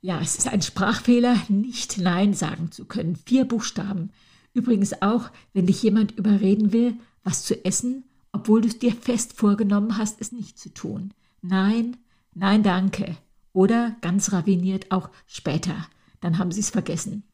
Ja, 0.00 0.20
es 0.20 0.36
ist 0.36 0.48
ein 0.48 0.62
Sprachfehler, 0.62 1.36
nicht 1.48 1.98
Nein 1.98 2.34
sagen 2.34 2.70
zu 2.70 2.84
können. 2.84 3.16
Vier 3.16 3.44
Buchstaben. 3.44 4.10
Übrigens 4.54 5.00
auch, 5.02 5.30
wenn 5.54 5.66
dich 5.66 5.82
jemand 5.82 6.12
überreden 6.12 6.72
will, 6.72 6.94
was 7.24 7.44
zu 7.44 7.64
essen, 7.64 8.04
obwohl 8.32 8.60
du 8.60 8.68
es 8.68 8.78
dir 8.78 8.92
fest 8.92 9.32
vorgenommen 9.32 9.96
hast, 9.96 10.20
es 10.20 10.32
nicht 10.32 10.58
zu 10.58 10.72
tun. 10.72 11.14
Nein, 11.40 11.96
nein, 12.34 12.62
danke. 12.62 13.16
Oder 13.52 13.96
ganz 14.00 14.32
raviniert 14.32 14.90
auch 14.90 15.10
später. 15.26 15.86
Dann 16.20 16.38
haben 16.38 16.52
sie 16.52 16.60
es 16.60 16.70
vergessen. 16.70 17.24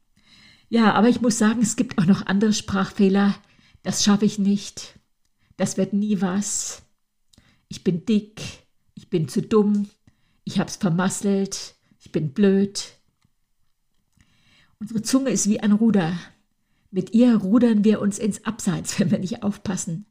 Ja, 0.68 0.94
aber 0.94 1.08
ich 1.08 1.20
muss 1.20 1.38
sagen, 1.38 1.60
es 1.62 1.76
gibt 1.76 1.98
auch 1.98 2.06
noch 2.06 2.26
andere 2.26 2.52
Sprachfehler. 2.52 3.34
Das 3.82 4.04
schaffe 4.04 4.24
ich 4.24 4.38
nicht. 4.38 4.97
Das 5.58 5.76
wird 5.76 5.92
nie 5.92 6.22
was 6.22 6.82
ich 7.68 7.84
bin 7.84 8.04
dick, 8.04 8.40
ich 8.94 9.10
bin 9.10 9.28
zu 9.28 9.42
dumm, 9.42 9.88
ich 10.44 10.58
hab's 10.58 10.76
vermasselt, 10.76 11.74
ich 12.00 12.10
bin 12.12 12.32
blöd. 12.32 12.94
Unsere 14.80 15.02
Zunge 15.02 15.30
ist 15.30 15.48
wie 15.48 15.60
ein 15.60 15.72
Ruder. 15.72 16.18
Mit 16.90 17.12
ihr 17.12 17.36
rudern 17.36 17.84
wir 17.84 18.00
uns 18.00 18.18
ins 18.18 18.44
Abseits, 18.44 18.98
wenn 18.98 19.10
wir 19.10 19.18
nicht 19.18 19.42
aufpassen. 19.42 20.06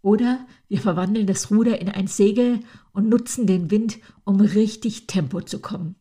Oder 0.00 0.46
wir 0.68 0.80
verwandeln 0.80 1.26
das 1.26 1.50
Ruder 1.50 1.80
in 1.80 1.88
ein 1.88 2.06
Segel 2.06 2.60
und 2.92 3.08
nutzen 3.08 3.46
den 3.46 3.70
Wind, 3.70 3.98
um 4.24 4.40
richtig 4.40 5.06
Tempo 5.06 5.40
zu 5.40 5.60
kommen. 5.60 5.96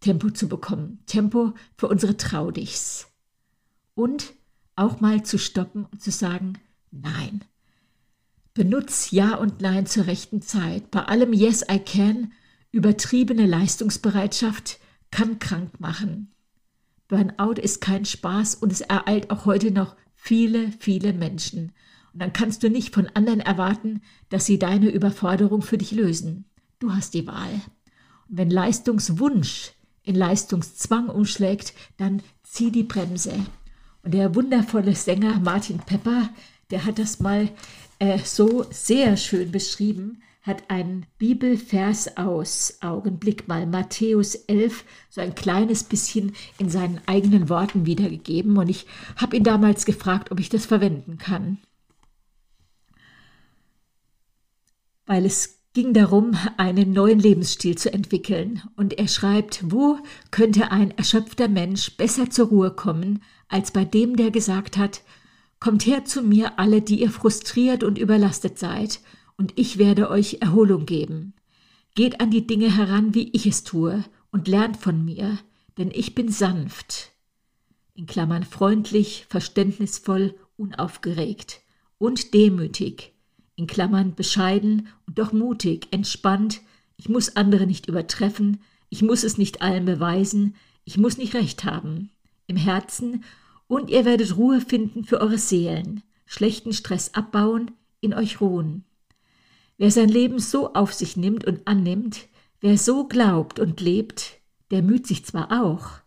Tempo 0.00 0.30
zu 0.30 0.48
bekommen. 0.48 1.00
Tempo 1.06 1.54
für 1.76 1.88
unsere 1.88 2.16
Traudichs. 2.16 3.08
Und 3.94 4.34
auch 4.76 5.00
mal 5.00 5.24
zu 5.24 5.38
stoppen 5.38 5.86
und 5.86 6.02
zu 6.02 6.10
sagen, 6.10 6.58
nein, 6.90 7.42
Benutz 8.58 9.12
Ja 9.12 9.36
und 9.36 9.60
Nein 9.60 9.86
zur 9.86 10.08
rechten 10.08 10.42
Zeit. 10.42 10.90
Bei 10.90 11.04
allem 11.04 11.32
Yes, 11.32 11.64
I 11.70 11.78
can, 11.78 12.32
übertriebene 12.72 13.46
Leistungsbereitschaft 13.46 14.80
kann 15.12 15.38
krank 15.38 15.78
machen. 15.78 16.32
Burnout 17.06 17.60
ist 17.62 17.80
kein 17.80 18.04
Spaß 18.04 18.56
und 18.56 18.72
es 18.72 18.80
ereilt 18.80 19.30
auch 19.30 19.44
heute 19.44 19.70
noch 19.70 19.94
viele, 20.16 20.72
viele 20.80 21.12
Menschen. 21.12 21.70
Und 22.12 22.20
dann 22.20 22.32
kannst 22.32 22.64
du 22.64 22.68
nicht 22.68 22.92
von 22.92 23.06
anderen 23.14 23.38
erwarten, 23.38 24.00
dass 24.28 24.46
sie 24.46 24.58
deine 24.58 24.90
Überforderung 24.90 25.62
für 25.62 25.78
dich 25.78 25.92
lösen. 25.92 26.44
Du 26.80 26.92
hast 26.92 27.14
die 27.14 27.28
Wahl. 27.28 27.60
Und 28.28 28.38
wenn 28.38 28.50
Leistungswunsch 28.50 29.70
in 30.02 30.16
Leistungszwang 30.16 31.10
umschlägt, 31.10 31.74
dann 31.96 32.24
zieh 32.42 32.72
die 32.72 32.82
Bremse. 32.82 33.34
Und 34.02 34.14
der 34.14 34.34
wundervolle 34.34 34.96
Sänger 34.96 35.38
Martin 35.38 35.78
Pepper, 35.78 36.30
der 36.72 36.84
hat 36.84 36.98
das 36.98 37.20
mal 37.20 37.50
äh, 37.98 38.18
so 38.18 38.64
sehr 38.70 39.16
schön 39.16 39.50
beschrieben, 39.50 40.22
hat 40.42 40.70
einen 40.70 41.06
Bibelvers 41.18 42.16
aus, 42.16 42.78
Augenblick 42.80 43.48
mal, 43.48 43.66
Matthäus 43.66 44.34
11, 44.34 44.84
so 45.10 45.20
ein 45.20 45.34
kleines 45.34 45.84
bisschen 45.84 46.34
in 46.58 46.70
seinen 46.70 47.00
eigenen 47.06 47.48
Worten 47.48 47.86
wiedergegeben. 47.86 48.56
Und 48.56 48.68
ich 48.68 48.86
habe 49.16 49.36
ihn 49.36 49.44
damals 49.44 49.84
gefragt, 49.84 50.32
ob 50.32 50.40
ich 50.40 50.48
das 50.48 50.64
verwenden 50.64 51.18
kann. 51.18 51.58
Weil 55.06 55.26
es 55.26 55.58
ging 55.74 55.92
darum, 55.92 56.36
einen 56.56 56.92
neuen 56.92 57.18
Lebensstil 57.18 57.76
zu 57.76 57.92
entwickeln. 57.92 58.62
Und 58.76 58.98
er 58.98 59.08
schreibt, 59.08 59.70
wo 59.70 59.98
könnte 60.30 60.70
ein 60.70 60.96
erschöpfter 60.96 61.48
Mensch 61.48 61.96
besser 61.96 62.30
zur 62.30 62.48
Ruhe 62.48 62.70
kommen, 62.70 63.22
als 63.48 63.70
bei 63.70 63.84
dem, 63.84 64.16
der 64.16 64.30
gesagt 64.30 64.76
hat, 64.76 65.02
Kommt 65.60 65.86
her 65.86 66.04
zu 66.04 66.22
mir 66.22 66.58
alle, 66.58 66.82
die 66.82 67.00
ihr 67.00 67.10
frustriert 67.10 67.82
und 67.82 67.98
überlastet 67.98 68.58
seid, 68.58 69.00
und 69.36 69.52
ich 69.56 69.78
werde 69.78 70.10
euch 70.10 70.38
Erholung 70.40 70.86
geben. 70.86 71.34
Geht 71.94 72.20
an 72.20 72.30
die 72.30 72.46
Dinge 72.46 72.76
heran, 72.76 73.14
wie 73.14 73.30
ich 73.30 73.46
es 73.46 73.64
tue, 73.64 74.04
und 74.30 74.48
lernt 74.48 74.76
von 74.76 75.04
mir, 75.04 75.38
denn 75.78 75.90
ich 75.92 76.14
bin 76.14 76.28
sanft. 76.28 77.12
In 77.94 78.06
Klammern 78.06 78.44
freundlich, 78.44 79.26
verständnisvoll, 79.28 80.34
unaufgeregt 80.56 81.60
und 81.98 82.34
demütig. 82.34 83.12
In 83.56 83.66
Klammern 83.66 84.14
bescheiden 84.14 84.88
und 85.06 85.18
doch 85.18 85.32
mutig, 85.32 85.88
entspannt. 85.90 86.60
Ich 86.96 87.08
muss 87.08 87.34
andere 87.34 87.66
nicht 87.66 87.88
übertreffen, 87.88 88.60
ich 88.88 89.02
muss 89.02 89.24
es 89.24 89.38
nicht 89.38 89.62
allen 89.62 89.84
beweisen, 89.84 90.54
ich 90.84 90.96
muss 90.98 91.18
nicht 91.18 91.34
recht 91.34 91.64
haben. 91.64 92.10
Im 92.46 92.56
Herzen 92.56 93.24
und 93.68 93.90
ihr 93.90 94.04
werdet 94.04 94.36
Ruhe 94.36 94.60
finden 94.60 95.04
für 95.04 95.20
eure 95.20 95.38
Seelen, 95.38 96.02
schlechten 96.26 96.72
Stress 96.72 97.14
abbauen, 97.14 97.70
in 98.00 98.14
euch 98.14 98.40
ruhen. 98.40 98.84
Wer 99.76 99.90
sein 99.90 100.08
Leben 100.08 100.40
so 100.40 100.74
auf 100.74 100.92
sich 100.92 101.16
nimmt 101.16 101.44
und 101.44 101.66
annimmt, 101.68 102.26
wer 102.60 102.76
so 102.76 103.06
glaubt 103.06 103.60
und 103.60 103.80
lebt, 103.80 104.38
der 104.70 104.82
müht 104.82 105.06
sich 105.06 105.24
zwar 105.24 105.62
auch, 105.62 106.00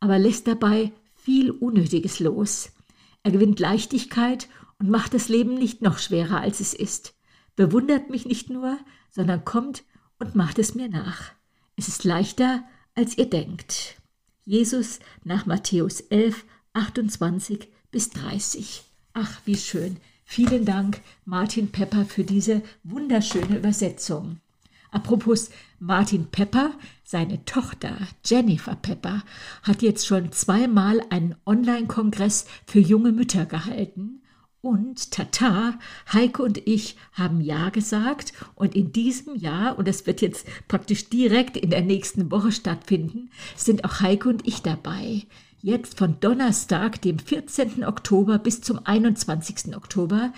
aber 0.00 0.18
lässt 0.18 0.46
dabei 0.46 0.92
viel 1.14 1.50
Unnötiges 1.50 2.20
los. 2.20 2.70
Er 3.22 3.32
gewinnt 3.32 3.58
Leichtigkeit 3.58 4.48
und 4.78 4.88
macht 4.88 5.14
das 5.14 5.28
Leben 5.28 5.54
nicht 5.54 5.82
noch 5.82 5.98
schwerer, 5.98 6.40
als 6.40 6.60
es 6.60 6.74
ist. 6.74 7.14
Bewundert 7.56 8.10
mich 8.10 8.24
nicht 8.24 8.50
nur, 8.50 8.78
sondern 9.10 9.44
kommt 9.44 9.82
und 10.18 10.36
macht 10.36 10.58
es 10.58 10.74
mir 10.74 10.88
nach. 10.88 11.32
Es 11.76 11.88
ist 11.88 12.04
leichter, 12.04 12.62
als 12.94 13.18
ihr 13.18 13.28
denkt. 13.28 13.96
Jesus 14.44 15.00
nach 15.24 15.46
Matthäus 15.46 16.00
11, 16.00 16.44
28 16.72 17.68
bis 17.90 18.10
30. 18.10 18.82
Ach, 19.14 19.40
wie 19.44 19.56
schön. 19.56 19.96
Vielen 20.24 20.64
Dank, 20.64 21.00
Martin 21.24 21.72
Pepper, 21.72 22.04
für 22.04 22.22
diese 22.24 22.62
wunderschöne 22.84 23.56
Übersetzung. 23.56 24.40
Apropos 24.90 25.50
Martin 25.78 26.26
Pepper, 26.26 26.72
seine 27.04 27.44
Tochter 27.44 27.96
Jennifer 28.24 28.74
Pepper 28.74 29.22
hat 29.62 29.82
jetzt 29.82 30.06
schon 30.06 30.32
zweimal 30.32 31.00
einen 31.10 31.34
Online-Kongress 31.46 32.46
für 32.66 32.80
junge 32.80 33.12
Mütter 33.12 33.46
gehalten. 33.46 34.22
Und 34.60 35.12
Tata, 35.12 35.78
Heike 36.12 36.42
und 36.42 36.58
ich 36.66 36.96
haben 37.12 37.40
Ja 37.40 37.70
gesagt. 37.70 38.32
Und 38.54 38.74
in 38.74 38.92
diesem 38.92 39.36
Jahr, 39.36 39.78
und 39.78 39.86
das 39.86 40.06
wird 40.06 40.20
jetzt 40.20 40.46
praktisch 40.66 41.08
direkt 41.08 41.56
in 41.56 41.70
der 41.70 41.82
nächsten 41.82 42.30
Woche 42.30 42.50
stattfinden, 42.50 43.30
sind 43.56 43.84
auch 43.84 44.00
Heike 44.00 44.28
und 44.28 44.46
ich 44.48 44.62
dabei 44.62 45.26
jetzt 45.62 45.98
von 45.98 46.20
Donnerstag, 46.20 47.02
dem 47.02 47.18
14. 47.18 47.84
Oktober 47.84 48.38
bis 48.38 48.60
zum 48.60 48.80
21. 48.84 49.76
Oktober 49.76 50.32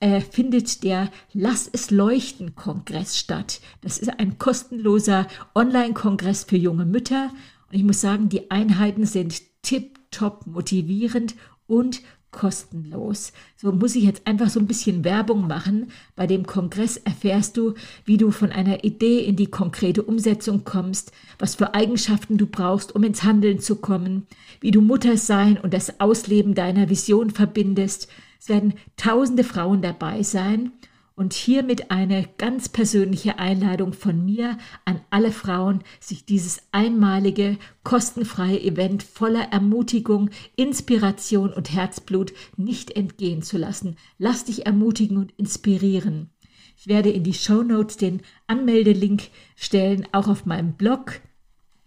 äh, 0.00 0.20
findet 0.20 0.84
der 0.84 1.10
Lass 1.32 1.68
es 1.72 1.90
leuchten 1.90 2.54
Kongress 2.54 3.18
statt. 3.18 3.60
Das 3.80 3.98
ist 3.98 4.10
ein 4.18 4.38
kostenloser 4.38 5.26
Online-Kongress 5.54 6.44
für 6.44 6.56
junge 6.56 6.84
Mütter. 6.84 7.30
Und 7.68 7.76
ich 7.76 7.84
muss 7.84 8.00
sagen, 8.00 8.28
die 8.28 8.50
Einheiten 8.50 9.06
sind 9.06 9.42
tipptopp 9.62 10.46
motivierend 10.46 11.34
und 11.66 12.00
kostenlos. 12.30 13.32
So 13.56 13.72
muss 13.72 13.96
ich 13.96 14.04
jetzt 14.04 14.26
einfach 14.26 14.48
so 14.48 14.60
ein 14.60 14.66
bisschen 14.66 15.04
Werbung 15.04 15.46
machen. 15.46 15.90
Bei 16.16 16.26
dem 16.26 16.46
Kongress 16.46 16.96
erfährst 16.96 17.56
du, 17.56 17.74
wie 18.04 18.16
du 18.16 18.30
von 18.30 18.50
einer 18.50 18.84
Idee 18.84 19.20
in 19.20 19.36
die 19.36 19.46
konkrete 19.46 20.02
Umsetzung 20.02 20.64
kommst, 20.64 21.12
was 21.38 21.54
für 21.54 21.74
Eigenschaften 21.74 22.36
du 22.36 22.46
brauchst, 22.46 22.94
um 22.94 23.02
ins 23.02 23.22
Handeln 23.22 23.60
zu 23.60 23.76
kommen, 23.76 24.26
wie 24.60 24.70
du 24.70 24.80
Mutter 24.80 25.16
sein 25.16 25.58
und 25.58 25.72
das 25.72 26.00
Ausleben 26.00 26.54
deiner 26.54 26.88
Vision 26.88 27.30
verbindest. 27.30 28.08
Es 28.40 28.48
werden 28.48 28.74
tausende 28.96 29.44
Frauen 29.44 29.82
dabei 29.82 30.22
sein 30.22 30.72
und 31.18 31.32
hiermit 31.32 31.90
eine 31.90 32.28
ganz 32.38 32.68
persönliche 32.68 33.40
Einladung 33.40 33.92
von 33.92 34.24
mir 34.24 34.56
an 34.84 35.00
alle 35.10 35.32
Frauen, 35.32 35.82
sich 35.98 36.24
dieses 36.24 36.62
einmalige, 36.70 37.58
kostenfreie 37.82 38.60
Event 38.60 39.02
voller 39.02 39.48
Ermutigung, 39.50 40.30
Inspiration 40.54 41.52
und 41.52 41.72
Herzblut 41.72 42.32
nicht 42.56 42.92
entgehen 42.92 43.42
zu 43.42 43.58
lassen. 43.58 43.96
Lass 44.18 44.44
dich 44.44 44.64
ermutigen 44.66 45.16
und 45.16 45.32
inspirieren. 45.36 46.30
Ich 46.76 46.86
werde 46.86 47.10
in 47.10 47.24
die 47.24 47.34
Show 47.34 47.64
Notes 47.64 47.96
den 47.96 48.22
Anmeldelink 48.46 49.24
stellen, 49.56 50.06
auch 50.12 50.28
auf 50.28 50.46
meinem 50.46 50.74
Blog 50.74 51.20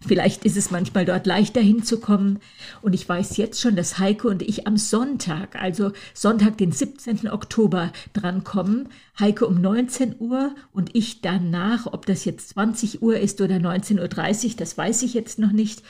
Vielleicht 0.06 0.44
ist 0.44 0.56
es 0.56 0.70
manchmal 0.70 1.04
dort 1.04 1.26
leichter 1.26 1.60
hinzukommen. 1.60 2.40
Und 2.80 2.94
ich 2.94 3.08
weiß 3.08 3.36
jetzt 3.36 3.60
schon, 3.60 3.76
dass 3.76 3.98
Heike 3.98 4.28
und 4.28 4.42
ich 4.42 4.66
am 4.66 4.76
Sonntag, 4.76 5.56
also 5.56 5.92
Sonntag, 6.14 6.58
den 6.58 6.72
17. 6.72 7.28
Oktober, 7.28 7.92
drankommen. 8.12 8.88
Heike 9.18 9.46
um 9.46 9.60
19 9.60 10.16
Uhr 10.18 10.54
und 10.72 10.94
ich 10.94 11.20
danach, 11.20 11.86
ob 11.86 12.06
das 12.06 12.24
jetzt 12.24 12.50
20 12.50 13.02
Uhr 13.02 13.18
ist 13.18 13.40
oder 13.40 13.56
19.30 13.56 13.98
Uhr, 14.44 14.50
das 14.56 14.78
weiß 14.78 15.02
ich 15.02 15.12
jetzt 15.14 15.38
noch 15.38 15.52
nicht. 15.52 15.82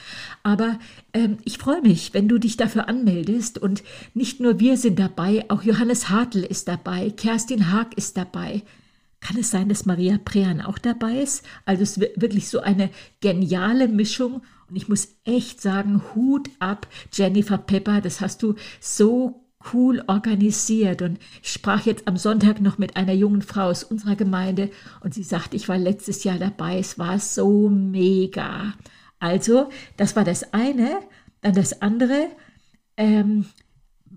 Aber 0.43 0.79
ähm, 1.13 1.39
ich 1.45 1.59
freue 1.59 1.81
mich, 1.83 2.15
wenn 2.15 2.29
du 2.29 2.39
dich 2.39 2.57
dafür 2.57 2.89
anmeldest. 2.89 3.59
Und 3.59 3.83
nicht 4.15 4.41
nur 4.41 4.59
wir 4.59 4.77
sind 4.77 4.99
dabei, 4.99 5.45
auch 5.49 5.63
Johannes 5.63 6.09
Hartl 6.09 6.43
ist 6.43 6.69
dabei, 6.69 7.11
Kerstin 7.11 7.73
Haag 7.73 7.97
ist 7.97 8.17
dabei. 8.17 8.63
Kann 9.23 9.39
es 9.39 9.51
sein, 9.53 9.69
dass 9.69 9.87
Maria 9.87 10.19
Prean 10.23 10.61
auch 10.61 10.79
dabei 10.79 11.21
ist? 11.21 11.47
Also 11.65 11.85
es 11.85 11.97
ist 11.97 12.21
wirklich 12.21 12.49
so 12.49 12.61
eine 12.61 12.91
geniale 13.21 13.87
Mischung. 13.87 14.43
Und 14.69 14.77
ich 14.77 14.89
muss 14.89 15.17
echt 15.25 15.61
sagen, 15.61 16.03
Hut 16.15 16.51
ab, 16.59 16.89
Jennifer 17.13 17.57
Pepper, 17.57 18.01
das 18.01 18.21
hast 18.21 18.43
du 18.43 18.57
so 18.81 19.45
cool 19.73 20.03
organisiert. 20.09 21.03
Und 21.03 21.21
ich 21.41 21.53
sprach 21.53 21.87
jetzt 21.87 22.09
am 22.09 22.17
Sonntag 22.17 22.61
noch 22.61 22.79
mit 22.79 22.97
einer 22.97 23.13
jungen 23.13 23.43
Frau 23.43 23.67
aus 23.67 23.85
unserer 23.85 24.17
Gemeinde 24.17 24.71
und 25.03 25.15
sie 25.15 25.23
sagte, 25.23 25.55
ich 25.55 25.69
war 25.69 25.79
letztes 25.79 26.25
Jahr 26.25 26.39
dabei, 26.39 26.79
es 26.79 26.99
war 26.99 27.21
so 27.21 27.69
mega. 27.69 28.75
Also, 29.21 29.69
das 29.97 30.17
war 30.17 30.25
das 30.25 30.53
eine. 30.53 30.99
Dann 31.43 31.55
das 31.55 31.81
andere, 31.81 32.27
ähm, 32.97 33.47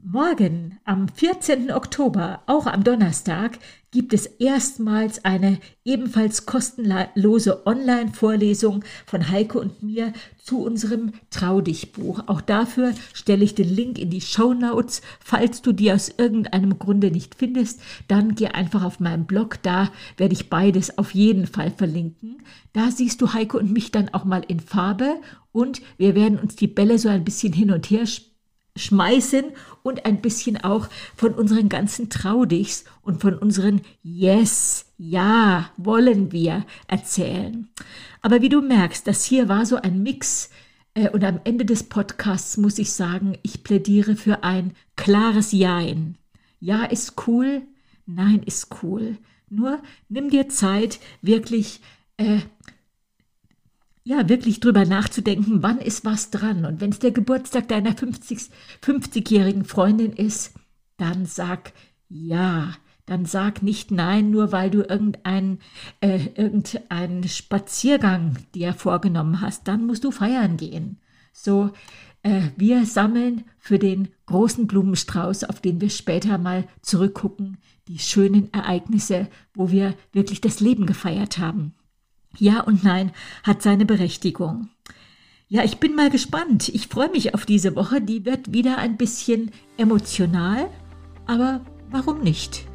Morgen, 0.08 0.78
am 0.84 1.08
14. 1.08 1.72
Oktober, 1.72 2.44
auch 2.46 2.68
am 2.68 2.84
Donnerstag, 2.84 3.58
gibt 3.95 4.13
es 4.13 4.25
erstmals 4.25 5.23
eine 5.23 5.58
ebenfalls 5.86 6.45
kostenlose 6.45 7.65
Online-Vorlesung 7.65 8.84
von 9.05 9.29
Heike 9.29 9.58
und 9.58 9.84
mir 9.84 10.12
zu 10.38 10.62
unserem 10.62 11.13
Trau 11.29 11.62
dich 11.62 11.93
Buch. 11.93 12.23
Auch 12.25 12.41
dafür 12.41 12.93
stelle 13.13 13.45
ich 13.45 13.55
den 13.55 13.73
Link 13.73 13.97
in 13.97 14.10
die 14.10 14.19
Show 14.19 14.53
Notes. 14.53 15.01
Falls 15.23 15.62
du 15.62 15.71
die 15.71 15.93
aus 15.93 16.10
irgendeinem 16.17 16.77
Grunde 16.77 17.10
nicht 17.10 17.36
findest, 17.36 17.79
dann 18.10 18.36
geh 18.36 18.47
einfach 18.47 18.84
auf 18.84 18.99
meinen 18.99 19.27
Blog. 19.27 19.60
Da 19.63 19.89
werde 20.17 20.34
ich 20.34 20.49
beides 20.49 20.97
auf 20.97 21.15
jeden 21.15 21.47
Fall 21.47 21.71
verlinken. 21.71 22.39
Da 22.73 22.91
siehst 22.91 23.21
du 23.21 23.31
Heike 23.31 23.58
und 23.58 23.71
mich 23.71 23.91
dann 23.91 24.10
auch 24.10 24.25
mal 24.25 24.43
in 24.45 24.60
Farbe 24.60 25.21
und 25.53 25.81
wir 25.97 26.15
werden 26.15 26.38
uns 26.38 26.58
die 26.58 26.67
Bälle 26.67 26.99
so 26.99 27.08
ein 27.08 27.23
bisschen 27.23 27.53
hin 27.53 27.71
und 27.71 27.89
her 27.89 28.05
spielen 28.05 28.35
schmeißen 28.76 29.46
und 29.84 30.06
ein 30.06 30.22
bisschen 30.22 30.64
auch 30.64 30.90
von 31.16 31.34
unseren 31.34 31.70
ganzen 31.70 32.10
Traudichs 32.10 32.84
und 33.02 33.22
von 33.22 33.38
unseren 33.38 33.82
Yes, 34.04 34.86
ja, 34.98 35.70
wollen 35.78 36.32
wir 36.32 36.66
erzählen. 36.88 37.70
Aber 38.22 38.42
wie 38.42 38.50
du 38.50 38.62
merkst, 38.62 39.08
das 39.08 39.24
hier 39.24 39.48
war 39.48 39.66
so 39.66 39.78
ein 39.78 40.04
Mix 40.04 40.50
äh, 40.94 41.10
und 41.10 41.24
am 41.24 41.40
Ende 41.44 41.66
des 41.66 41.84
Podcasts 41.84 42.58
muss 42.58 42.80
ich 42.80 42.92
sagen, 42.94 43.38
ich 43.44 43.64
plädiere 43.64 44.16
für 44.16 44.44
ein 44.44 44.74
klares 44.96 45.52
Jein. 45.52 46.18
Ja 46.60 46.84
ist 46.84 47.28
cool, 47.28 47.62
nein 48.06 48.42
ist 48.44 48.70
cool. 48.82 49.18
Nur 49.50 49.80
nimm 50.10 50.30
dir 50.30 50.50
Zeit, 50.50 51.00
wirklich 51.22 51.82
äh, 52.18 52.40
ja, 54.06 54.30
wirklich 54.30 54.60
drüber 54.60 54.86
nachzudenken, 54.86 55.63
wann 55.63 55.80
ist 55.80 56.06
was 56.06 56.30
dran. 56.30 56.63
Und 56.63 56.80
wenn 56.80 56.91
es 56.91 57.00
der 57.00 57.12
Geburtstag 57.12 57.68
deiner 57.68 57.98
50, 57.98 58.50
50-jährigen 58.84 59.65
Freundin 59.65 60.13
ist, 60.13 60.54
dann 60.98 61.26
sag 61.26 61.74
ja. 62.08 62.74
Dann 63.08 63.26
sag 63.26 63.62
nicht 63.62 63.91
nein, 63.91 64.32
nur 64.32 64.52
weil 64.52 64.72
du 64.72 64.82
irgendeinen 64.82 65.60
äh, 66.02 66.26
irgendeinen 66.36 67.28
Spaziergang 67.28 68.38
dir 68.56 68.74
vorgenommen 68.74 69.41
hast. 69.41 69.68
Dann 69.68 69.86
musst 69.86 70.04
du 70.04 70.10
feiern 70.10 70.58
gehen. 70.58 71.00
So, 71.32 71.72
äh, 72.24 72.50
wir 72.58 72.86
sammeln 72.88 73.44
für 73.60 73.78
den 73.78 74.08
großen 74.26 74.65
Blumenstrauß, 74.65 75.44
auf 75.44 75.62
den 75.62 75.82
wir 75.82 75.91
später 75.91 76.39
mal 76.39 76.68
zurückgucken, 76.82 77.58
die 77.88 78.00
schönen 78.00 78.52
Ereignisse, 78.52 79.28
wo 79.54 79.70
wir 79.70 79.94
wirklich 80.12 80.41
das 80.41 80.60
Leben 80.60 80.88
gefeiert 80.88 81.38
haben. 81.38 81.76
Ja 82.38 82.62
und 82.62 82.84
Nein 82.84 83.12
hat 83.43 83.62
seine 83.62 83.86
Berechtigung. 83.86 84.69
Ja, 85.48 85.63
ich 85.63 85.78
bin 85.78 85.95
mal 85.95 86.10
gespannt. 86.10 86.69
Ich 86.69 86.88
freue 86.88 87.10
mich 87.10 87.34
auf 87.34 87.45
diese 87.45 87.76
Woche. 87.76 88.02
Die 88.02 88.26
wird 88.26 88.52
wieder 88.52 88.78
ein 88.78 88.98
bisschen 88.98 89.52
emotional, 89.78 90.69
aber 91.28 91.62
warum 91.91 92.21
nicht? 92.21 92.65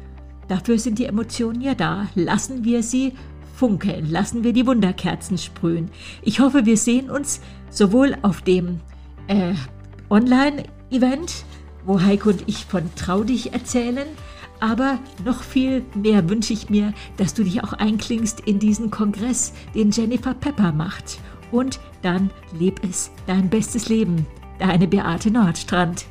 Dafür 0.47 0.79
sind 0.79 0.99
die 0.99 1.05
Emotionen 1.05 1.61
ja 1.61 1.75
da. 1.75 2.07
Lassen 2.15 2.63
wir 2.63 2.81
sie 2.81 3.13
funkeln, 3.55 4.09
lassen 4.09 4.43
wir 4.43 4.53
die 4.53 4.65
Wunderkerzen 4.65 5.37
sprühen. 5.37 5.91
Ich 6.23 6.39
hoffe, 6.39 6.65
wir 6.65 6.77
sehen 6.77 7.11
uns 7.11 7.41
sowohl 7.69 8.17
auf 8.23 8.41
dem 8.41 8.79
äh, 9.27 9.53
Online-Event, 10.09 11.45
wo 11.85 12.01
Heiko 12.01 12.29
und 12.29 12.43
ich 12.47 12.65
von 12.65 12.89
Trau 12.95 13.23
dich 13.23 13.53
erzählen, 13.53 14.07
aber 14.61 14.99
noch 15.25 15.43
viel 15.43 15.83
mehr 15.95 16.29
wünsche 16.29 16.53
ich 16.53 16.69
mir, 16.69 16.93
dass 17.17 17.33
du 17.33 17.43
dich 17.43 17.63
auch 17.63 17.73
einklingst 17.73 18.41
in 18.41 18.59
diesen 18.59 18.91
Kongress, 18.91 19.53
den 19.75 19.91
Jennifer 19.91 20.33
Pepper 20.33 20.71
macht. 20.71 21.19
Und 21.51 21.79
dann 22.01 22.29
leb 22.57 22.79
es, 22.83 23.11
dein 23.27 23.49
bestes 23.49 23.89
Leben. 23.89 24.25
Deine 24.59 24.87
Beate 24.87 25.31
Nordstrand. 25.31 26.05